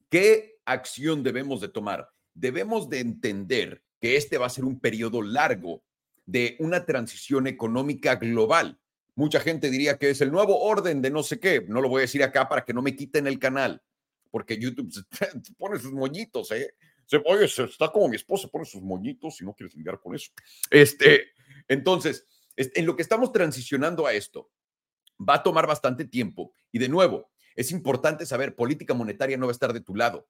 ¿Qué 0.10 0.58
acción 0.66 1.22
debemos 1.22 1.62
de 1.62 1.68
tomar? 1.68 2.10
Debemos 2.34 2.90
de 2.90 3.02
entender 3.02 3.84
que 4.02 4.18
este 4.18 4.40
va 4.40 4.48
a 4.48 4.50
ser 4.50 4.66
un 4.66 4.80
periodo 4.80 5.22
largo 5.22 5.84
de 6.26 6.56
una 6.58 6.88
transición 6.88 7.46
económica 7.46 8.16
global. 8.16 8.80
Mucha 9.14 9.40
gente 9.40 9.70
diría 9.70 10.00
que 10.00 10.10
es 10.10 10.22
el 10.22 10.32
nuevo 10.32 10.60
orden 10.60 11.04
de 11.04 11.12
no 11.12 11.22
sé 11.22 11.40
qué. 11.40 11.64
No 11.68 11.82
lo 11.82 11.90
voy 11.90 12.00
a 12.00 12.02
decir 12.02 12.24
acá 12.24 12.50
para 12.50 12.66
que 12.66 12.74
no 12.74 12.82
me 12.82 12.96
quiten 12.96 13.28
el 13.28 13.38
canal, 13.38 13.80
porque 14.32 14.58
YouTube 14.58 14.92
pone 15.60 15.78
sus 15.78 15.94
moñitos, 15.94 16.52
¿eh? 16.52 16.74
Oye, 17.26 17.46
está 17.46 17.92
como 17.92 18.08
mi 18.08 18.16
esposa, 18.16 18.48
pone 18.48 18.66
sus 18.66 18.82
moñitos 18.82 19.40
y 19.40 19.46
no 19.46 19.54
quieres 19.54 19.76
lidiar 19.76 20.00
con 20.00 20.16
eso. 20.16 20.32
Este, 20.72 21.28
entonces, 21.68 22.26
en 22.58 22.86
lo 22.86 22.96
que 22.96 23.02
estamos 23.02 23.32
transicionando 23.32 24.06
a 24.08 24.14
esto, 24.14 24.50
va 25.18 25.36
a 25.36 25.44
tomar 25.44 25.68
bastante 25.68 26.06
tiempo. 26.06 26.54
Y 26.72 26.80
de 26.80 26.90
nuevo, 26.90 27.30
es 27.56 27.72
importante 27.72 28.26
saber, 28.26 28.56
política 28.56 28.94
monetaria 28.94 29.38
no 29.38 29.48
va 29.48 29.52
a 29.52 29.54
estar 29.54 29.74
de 29.74 29.82
tu 29.82 29.96
lado. 29.96 30.28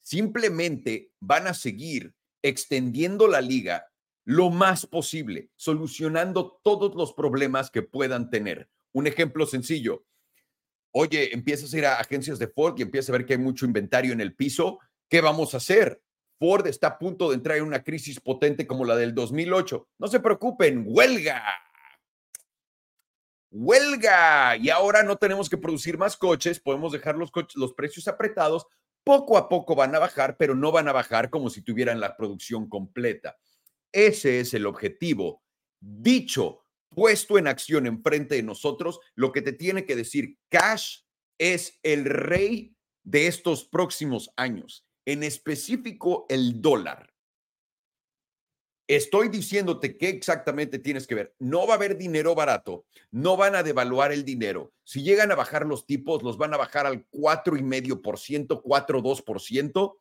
Simplemente 0.00 1.10
van 1.20 1.46
a 1.46 1.54
seguir 1.54 2.14
extendiendo 2.42 3.26
la 3.26 3.40
liga 3.40 3.86
lo 4.24 4.50
más 4.50 4.86
posible, 4.86 5.50
solucionando 5.56 6.60
todos 6.62 6.94
los 6.94 7.14
problemas 7.14 7.70
que 7.70 7.82
puedan 7.82 8.30
tener. 8.30 8.68
Un 8.92 9.06
ejemplo 9.06 9.46
sencillo. 9.46 10.04
Oye, 10.92 11.34
empiezas 11.34 11.72
a 11.72 11.78
ir 11.78 11.86
a 11.86 11.98
agencias 11.98 12.38
de 12.38 12.48
Ford 12.48 12.74
y 12.78 12.82
empiezas 12.82 13.10
a 13.10 13.12
ver 13.12 13.26
que 13.26 13.34
hay 13.34 13.38
mucho 13.38 13.66
inventario 13.66 14.12
en 14.12 14.20
el 14.20 14.34
piso. 14.34 14.78
¿Qué 15.08 15.20
vamos 15.20 15.54
a 15.54 15.58
hacer? 15.58 16.02
Ford 16.38 16.66
está 16.66 16.88
a 16.88 16.98
punto 16.98 17.30
de 17.30 17.36
entrar 17.36 17.58
en 17.58 17.64
una 17.64 17.82
crisis 17.82 18.20
potente 18.20 18.66
como 18.66 18.84
la 18.84 18.96
del 18.96 19.14
2008. 19.14 19.88
No 19.98 20.08
se 20.08 20.20
preocupen, 20.20 20.84
huelga 20.86 21.42
huelga 23.50 24.56
y 24.56 24.70
ahora 24.70 25.02
no 25.02 25.16
tenemos 25.16 25.48
que 25.48 25.58
producir 25.58 25.98
más 25.98 26.16
coches, 26.16 26.60
podemos 26.60 26.92
dejar 26.92 27.16
los, 27.16 27.30
coches, 27.30 27.56
los 27.56 27.72
precios 27.74 28.08
apretados, 28.08 28.66
poco 29.04 29.38
a 29.38 29.48
poco 29.48 29.74
van 29.74 29.94
a 29.94 29.98
bajar, 29.98 30.36
pero 30.36 30.54
no 30.54 30.70
van 30.70 30.88
a 30.88 30.92
bajar 30.92 31.30
como 31.30 31.50
si 31.50 31.62
tuvieran 31.62 32.00
la 32.00 32.16
producción 32.16 32.68
completa. 32.68 33.36
Ese 33.92 34.40
es 34.40 34.52
el 34.52 34.66
objetivo. 34.66 35.42
Dicho, 35.80 36.64
puesto 36.90 37.38
en 37.38 37.46
acción 37.46 37.86
enfrente 37.86 38.34
de 38.34 38.42
nosotros, 38.42 39.00
lo 39.14 39.32
que 39.32 39.42
te 39.42 39.52
tiene 39.52 39.84
que 39.84 39.96
decir, 39.96 40.38
Cash 40.48 41.00
es 41.38 41.78
el 41.82 42.04
rey 42.04 42.76
de 43.04 43.26
estos 43.26 43.64
próximos 43.64 44.30
años, 44.36 44.86
en 45.06 45.22
específico 45.22 46.26
el 46.28 46.60
dólar. 46.60 47.07
Estoy 48.88 49.28
diciéndote 49.28 49.98
qué 49.98 50.08
exactamente 50.08 50.78
tienes 50.78 51.06
que 51.06 51.14
ver. 51.14 51.34
No 51.38 51.66
va 51.66 51.74
a 51.74 51.76
haber 51.76 51.98
dinero 51.98 52.34
barato, 52.34 52.86
no 53.10 53.36
van 53.36 53.54
a 53.54 53.62
devaluar 53.62 54.12
el 54.12 54.24
dinero. 54.24 54.72
Si 54.82 55.02
llegan 55.02 55.30
a 55.30 55.34
bajar 55.34 55.66
los 55.66 55.84
tipos, 55.84 56.22
los 56.22 56.38
van 56.38 56.54
a 56.54 56.56
bajar 56.56 56.86
al 56.86 57.06
4,5%, 57.10 58.62
4,2% 58.62 59.98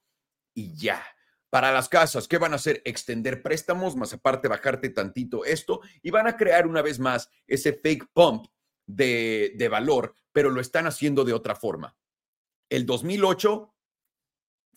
y 0.53 0.73
ya. 0.77 1.03
Para 1.49 1.73
las 1.73 1.89
casas, 1.89 2.29
¿qué 2.29 2.37
van 2.37 2.53
a 2.53 2.55
hacer? 2.55 2.81
Extender 2.85 3.43
préstamos, 3.43 3.97
más 3.97 4.13
aparte 4.13 4.47
bajarte 4.47 4.89
tantito 4.89 5.43
esto 5.43 5.81
y 6.01 6.11
van 6.11 6.27
a 6.27 6.37
crear 6.37 6.65
una 6.65 6.81
vez 6.81 6.97
más 6.97 7.29
ese 7.45 7.73
fake 7.73 8.07
pump 8.13 8.47
de, 8.85 9.51
de 9.55 9.67
valor, 9.67 10.13
pero 10.31 10.49
lo 10.49 10.61
están 10.61 10.87
haciendo 10.87 11.25
de 11.25 11.33
otra 11.33 11.55
forma. 11.55 11.97
El 12.69 12.85
2008 12.85 13.73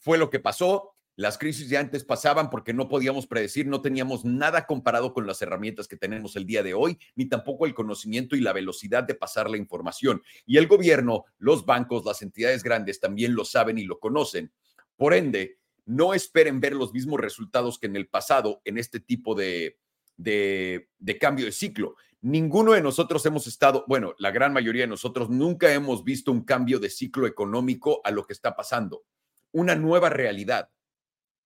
fue 0.00 0.18
lo 0.18 0.30
que 0.30 0.40
pasó, 0.40 0.89
las 1.20 1.36
crisis 1.36 1.68
de 1.68 1.76
antes 1.76 2.02
pasaban 2.02 2.48
porque 2.48 2.72
no 2.72 2.88
podíamos 2.88 3.26
predecir, 3.26 3.66
no 3.66 3.82
teníamos 3.82 4.24
nada 4.24 4.64
comparado 4.64 5.12
con 5.12 5.26
las 5.26 5.42
herramientas 5.42 5.86
que 5.86 5.98
tenemos 5.98 6.34
el 6.34 6.46
día 6.46 6.62
de 6.62 6.72
hoy, 6.72 6.98
ni 7.14 7.26
tampoco 7.26 7.66
el 7.66 7.74
conocimiento 7.74 8.36
y 8.36 8.40
la 8.40 8.54
velocidad 8.54 9.04
de 9.04 9.14
pasar 9.14 9.50
la 9.50 9.58
información. 9.58 10.22
Y 10.46 10.56
el 10.56 10.66
gobierno, 10.66 11.26
los 11.36 11.66
bancos, 11.66 12.06
las 12.06 12.22
entidades 12.22 12.62
grandes 12.62 13.00
también 13.00 13.34
lo 13.34 13.44
saben 13.44 13.76
y 13.76 13.84
lo 13.84 13.98
conocen. 13.98 14.50
Por 14.96 15.12
ende, 15.12 15.58
no 15.84 16.14
esperen 16.14 16.58
ver 16.58 16.72
los 16.72 16.94
mismos 16.94 17.20
resultados 17.20 17.78
que 17.78 17.88
en 17.88 17.96
el 17.96 18.08
pasado 18.08 18.62
en 18.64 18.78
este 18.78 18.98
tipo 18.98 19.34
de, 19.34 19.76
de, 20.16 20.88
de 20.98 21.18
cambio 21.18 21.44
de 21.44 21.52
ciclo. 21.52 21.96
Ninguno 22.22 22.72
de 22.72 22.80
nosotros 22.80 23.26
hemos 23.26 23.46
estado, 23.46 23.84
bueno, 23.88 24.14
la 24.16 24.30
gran 24.30 24.54
mayoría 24.54 24.84
de 24.84 24.88
nosotros 24.88 25.28
nunca 25.28 25.70
hemos 25.74 26.02
visto 26.02 26.32
un 26.32 26.44
cambio 26.46 26.78
de 26.78 26.88
ciclo 26.88 27.26
económico 27.26 28.00
a 28.04 28.10
lo 28.10 28.24
que 28.24 28.32
está 28.32 28.56
pasando, 28.56 29.04
una 29.52 29.74
nueva 29.74 30.08
realidad 30.08 30.70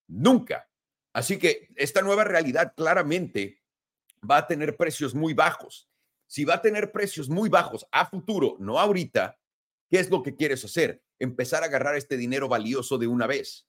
Nunca. 0.07 0.69
Así 1.13 1.39
que 1.39 1.69
esta 1.75 2.01
nueva 2.01 2.23
realidad 2.23 2.73
claramente 2.75 3.61
va 4.29 4.37
a 4.37 4.47
tener 4.47 4.75
precios 4.75 5.15
muy 5.15 5.33
bajos. 5.33 5.89
Si 6.27 6.43
va 6.43 6.55
a 6.55 6.61
tener 6.61 6.91
precios 6.91 7.29
muy 7.29 7.49
bajos 7.49 7.85
a 7.91 8.05
futuro, 8.05 8.57
no 8.59 8.79
ahorita, 8.79 9.39
¿qué 9.89 9.99
es 9.99 10.09
lo 10.09 10.23
que 10.23 10.35
quieres 10.35 10.65
hacer? 10.65 11.01
Empezar 11.19 11.63
a 11.63 11.67
agarrar 11.67 11.95
este 11.95 12.17
dinero 12.17 12.49
valioso 12.49 12.97
de 12.97 13.07
una 13.07 13.27
vez, 13.27 13.67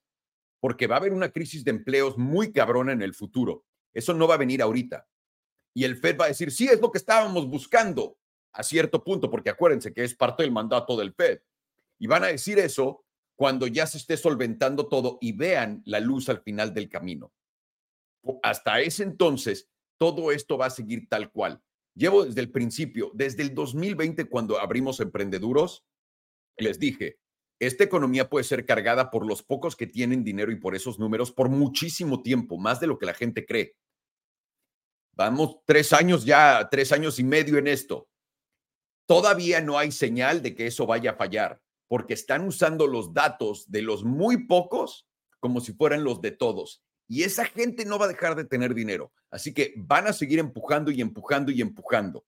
porque 0.61 0.87
va 0.87 0.97
a 0.97 0.99
haber 0.99 1.13
una 1.13 1.31
crisis 1.31 1.65
de 1.65 1.71
empleos 1.71 2.19
muy 2.19 2.53
cabrona 2.53 2.93
en 2.93 3.03
el 3.03 3.15
futuro. 3.15 3.65
Eso 3.93 4.15
no 4.15 4.27
va 4.27 4.35
a 4.35 4.39
venir 4.39 4.63
ahorita. 4.63 5.07
Y 5.75 5.85
el 5.85 5.97
Fed 5.97 6.19
va 6.19 6.25
a 6.25 6.29
decir, 6.29 6.51
sí, 6.51 6.67
es 6.67 6.81
lo 6.81 6.91
que 6.91 6.99
estábamos 6.99 7.47
buscando 7.47 8.19
a 8.53 8.63
cierto 8.63 9.05
punto, 9.05 9.31
porque 9.31 9.51
acuérdense 9.51 9.93
que 9.93 10.03
es 10.03 10.15
parte 10.15 10.43
del 10.43 10.53
mandato 10.53 10.97
del 10.97 11.13
Fed. 11.13 11.41
Y 11.99 12.07
van 12.07 12.25
a 12.25 12.29
decir 12.29 12.59
eso 12.59 13.06
cuando 13.37 13.67
ya 13.67 13.87
se 13.87 13.99
esté 13.99 14.17
solventando 14.17 14.89
todo 14.89 15.19
y 15.21 15.33
vean 15.33 15.83
la 15.85 16.01
luz 16.01 16.29
al 16.29 16.41
final 16.41 16.73
del 16.75 16.89
camino. 16.89 17.33
Hasta 18.43 18.81
ese 18.81 19.03
entonces, 19.03 19.69
todo 19.99 20.33
esto 20.33 20.59
va 20.59 20.67
a 20.67 20.71
seguir 20.71 21.09
tal 21.09 21.31
cual. 21.31 21.63
Llevo 21.95 22.25
desde 22.25 22.41
el 22.41 22.51
principio, 22.51 23.11
desde 23.15 23.43
el 23.43 23.55
2020, 23.55 24.25
cuando 24.27 24.59
abrimos 24.59 25.01
Emprendeduros, 25.01 25.85
les 26.59 26.79
dije, 26.79 27.19
esta 27.59 27.85
economía 27.85 28.29
puede 28.29 28.45
ser 28.45 28.67
cargada 28.67 29.11
por 29.11 29.27
los 29.27 29.43
pocos 29.43 29.77
que 29.77 29.87
tienen 29.87 30.25
dinero 30.25 30.53
y 30.53 30.57
por 30.57 30.75
esos 30.75 30.99
números 30.99 31.33
por 31.33 31.49
muchísimo 31.49 32.23
tiempo, 32.23 32.59
más 32.59 32.81
de 32.81 32.87
lo 32.87 32.99
que 32.99 33.07
la 33.07 33.15
gente 33.15 33.47
cree. 33.47 33.77
Vamos 35.13 35.61
tres 35.65 35.95
años 35.95 36.27
ya, 36.27 36.69
tres 36.71 36.93
años 36.93 37.19
y 37.19 37.25
medio 37.25 37.57
en 37.59 37.67
esto. 37.67 38.09
todavía 39.09 39.61
no 39.61 39.79
hay 39.79 39.93
señal 39.93 40.43
de 40.43 40.55
que 40.55 40.67
eso 40.67 40.85
vaya 40.85 41.13
a 41.13 41.15
fallar, 41.15 41.63
porque 41.89 42.15
están 42.15 42.47
usando 42.47 42.87
los 42.87 43.15
datos 43.15 43.71
de 43.71 43.83
los 43.83 44.05
muy 44.05 44.47
pocos 44.47 45.07
como 45.41 45.61
si 45.61 45.73
fueran 45.73 46.05
los 46.05 46.21
de 46.21 46.33
todos. 46.33 46.83
Y 47.09 47.23
esa 47.23 47.45
gente 47.45 47.85
no 47.85 47.99
va 47.99 48.07
a 48.07 48.09
dejar 48.09 48.35
de 48.35 48.45
tener 48.45 48.75
dinero. 48.75 49.13
Así 49.31 49.55
que 49.55 49.75
van 49.77 50.07
a 50.07 50.13
seguir 50.13 50.39
empujando 50.39 50.91
y 50.91 51.01
empujando 51.01 51.53
y 51.53 51.61
empujando. 51.61 52.25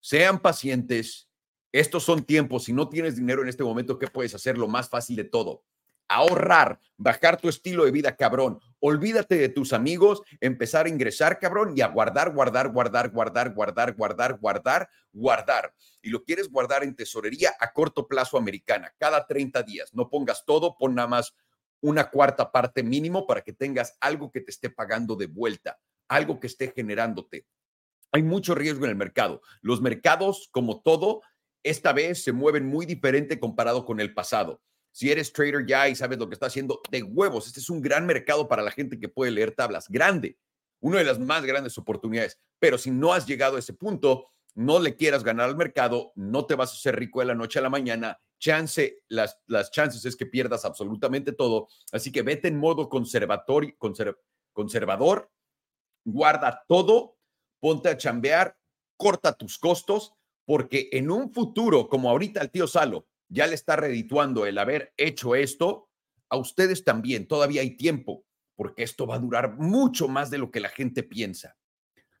Sean 0.00 0.40
pacientes. 0.40 1.30
Estos 1.72 2.02
son 2.02 2.24
tiempos. 2.24 2.64
Si 2.64 2.72
no 2.72 2.88
tienes 2.88 3.16
dinero 3.16 3.42
en 3.42 3.48
este 3.48 3.64
momento, 3.64 3.98
¿qué 3.98 4.08
puedes 4.08 4.34
hacer? 4.34 4.58
Lo 4.58 4.68
más 4.68 4.88
fácil 4.88 5.16
de 5.16 5.24
todo. 5.24 5.64
Ahorrar, 6.08 6.78
bajar 6.96 7.40
tu 7.40 7.48
estilo 7.48 7.84
de 7.84 7.90
vida, 7.90 8.16
cabrón. 8.16 8.60
Olvídate 8.80 9.36
de 9.36 9.48
tus 9.48 9.72
amigos, 9.72 10.22
empezar 10.40 10.86
a 10.86 10.88
ingresar, 10.88 11.38
cabrón, 11.38 11.72
y 11.76 11.80
a 11.80 11.88
guardar, 11.88 12.32
guardar, 12.32 12.70
guardar, 12.70 13.10
guardar, 13.10 13.54
guardar, 13.54 13.94
guardar, 13.94 14.38
guardar, 14.38 14.90
guardar. 15.12 15.74
Y 16.02 16.10
lo 16.10 16.22
quieres 16.24 16.48
guardar 16.50 16.82
en 16.82 16.94
tesorería 16.94 17.54
a 17.60 17.72
corto 17.72 18.06
plazo 18.08 18.36
americana, 18.36 18.92
cada 18.98 19.26
30 19.26 19.62
días. 19.62 19.94
No 19.94 20.10
pongas 20.10 20.44
todo, 20.44 20.76
pon 20.76 20.94
nada 20.94 21.08
más 21.08 21.34
una 21.80 22.10
cuarta 22.10 22.50
parte 22.50 22.82
mínimo 22.82 23.26
para 23.26 23.42
que 23.42 23.52
tengas 23.52 23.96
algo 24.00 24.30
que 24.30 24.40
te 24.40 24.50
esté 24.50 24.70
pagando 24.70 25.16
de 25.16 25.26
vuelta, 25.26 25.78
algo 26.08 26.40
que 26.40 26.46
esté 26.46 26.72
generándote. 26.74 27.46
Hay 28.12 28.22
mucho 28.22 28.54
riesgo 28.54 28.84
en 28.84 28.90
el 28.90 28.96
mercado. 28.96 29.42
Los 29.62 29.80
mercados, 29.80 30.48
como 30.52 30.80
todo, 30.82 31.22
esta 31.62 31.92
vez 31.92 32.22
se 32.22 32.32
mueven 32.32 32.66
muy 32.66 32.86
diferente 32.86 33.40
comparado 33.40 33.84
con 33.84 34.00
el 34.00 34.14
pasado. 34.14 34.60
Si 34.92 35.10
eres 35.10 35.32
trader 35.32 35.66
ya 35.66 35.88
y 35.88 35.96
sabes 35.96 36.18
lo 36.18 36.28
que 36.28 36.34
está 36.34 36.46
haciendo, 36.46 36.80
de 36.90 37.02
huevos, 37.02 37.46
este 37.46 37.60
es 37.60 37.70
un 37.70 37.80
gran 37.80 38.06
mercado 38.06 38.46
para 38.46 38.62
la 38.62 38.70
gente 38.70 39.00
que 39.00 39.08
puede 39.08 39.30
leer 39.30 39.52
tablas, 39.52 39.88
grande, 39.88 40.38
una 40.80 40.98
de 40.98 41.04
las 41.04 41.18
más 41.18 41.44
grandes 41.44 41.76
oportunidades. 41.78 42.38
Pero 42.58 42.78
si 42.78 42.90
no 42.90 43.12
has 43.12 43.26
llegado 43.26 43.56
a 43.56 43.58
ese 43.58 43.72
punto, 43.72 44.28
no 44.54 44.78
le 44.78 44.96
quieras 44.96 45.24
ganar 45.24 45.48
al 45.48 45.56
mercado, 45.56 46.12
no 46.14 46.44
te 46.44 46.54
vas 46.54 46.70
a 46.70 46.74
hacer 46.74 46.96
rico 46.96 47.20
de 47.20 47.26
la 47.26 47.34
noche 47.34 47.58
a 47.58 47.62
la 47.62 47.70
mañana 47.70 48.20
chance, 48.42 49.04
las, 49.08 49.40
las 49.46 49.70
chances 49.70 50.04
es 50.04 50.16
que 50.16 50.26
pierdas 50.26 50.64
absolutamente 50.64 51.32
todo. 51.32 51.68
Así 51.92 52.10
que 52.10 52.22
vete 52.22 52.48
en 52.48 52.58
modo 52.58 52.88
conservador, 52.88 53.74
conservador, 54.52 55.30
guarda 56.04 56.64
todo, 56.68 57.16
ponte 57.60 57.88
a 57.88 57.96
chambear, 57.96 58.58
corta 58.96 59.32
tus 59.32 59.58
costos, 59.58 60.12
porque 60.44 60.88
en 60.90 61.10
un 61.10 61.32
futuro, 61.32 61.88
como 61.88 62.10
ahorita 62.10 62.42
el 62.42 62.50
tío 62.50 62.66
Salo 62.66 63.06
ya 63.32 63.46
le 63.46 63.54
está 63.54 63.76
redituando 63.76 64.44
el 64.44 64.58
haber 64.58 64.92
hecho 64.96 65.34
esto, 65.34 65.88
a 66.28 66.36
ustedes 66.36 66.84
también 66.84 67.26
todavía 67.26 67.62
hay 67.62 67.76
tiempo, 67.76 68.24
porque 68.54 68.82
esto 68.82 69.06
va 69.06 69.16
a 69.16 69.20
durar 69.20 69.54
mucho 69.58 70.06
más 70.06 70.30
de 70.30 70.38
lo 70.38 70.50
que 70.50 70.60
la 70.60 70.68
gente 70.68 71.02
piensa. 71.02 71.56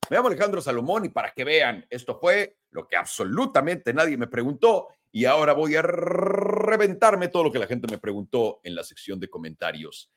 Me 0.08 0.16
llamo 0.16 0.28
Alejandro 0.28 0.62
Salomón 0.62 1.04
y 1.04 1.10
para 1.10 1.32
que 1.32 1.44
vean, 1.44 1.86
esto 1.90 2.18
fue 2.18 2.56
lo 2.70 2.88
que 2.88 2.96
absolutamente 2.96 3.92
nadie 3.92 4.16
me 4.16 4.26
preguntó 4.26 4.88
y 5.10 5.26
ahora 5.26 5.52
voy 5.52 5.76
a 5.76 5.82
reventarme 5.82 7.28
todo 7.28 7.44
lo 7.44 7.52
que 7.52 7.58
la 7.58 7.66
gente 7.66 7.86
me 7.90 7.98
preguntó 7.98 8.60
en 8.64 8.74
la 8.74 8.82
sección 8.82 9.20
de 9.20 9.28
comentarios. 9.28 10.10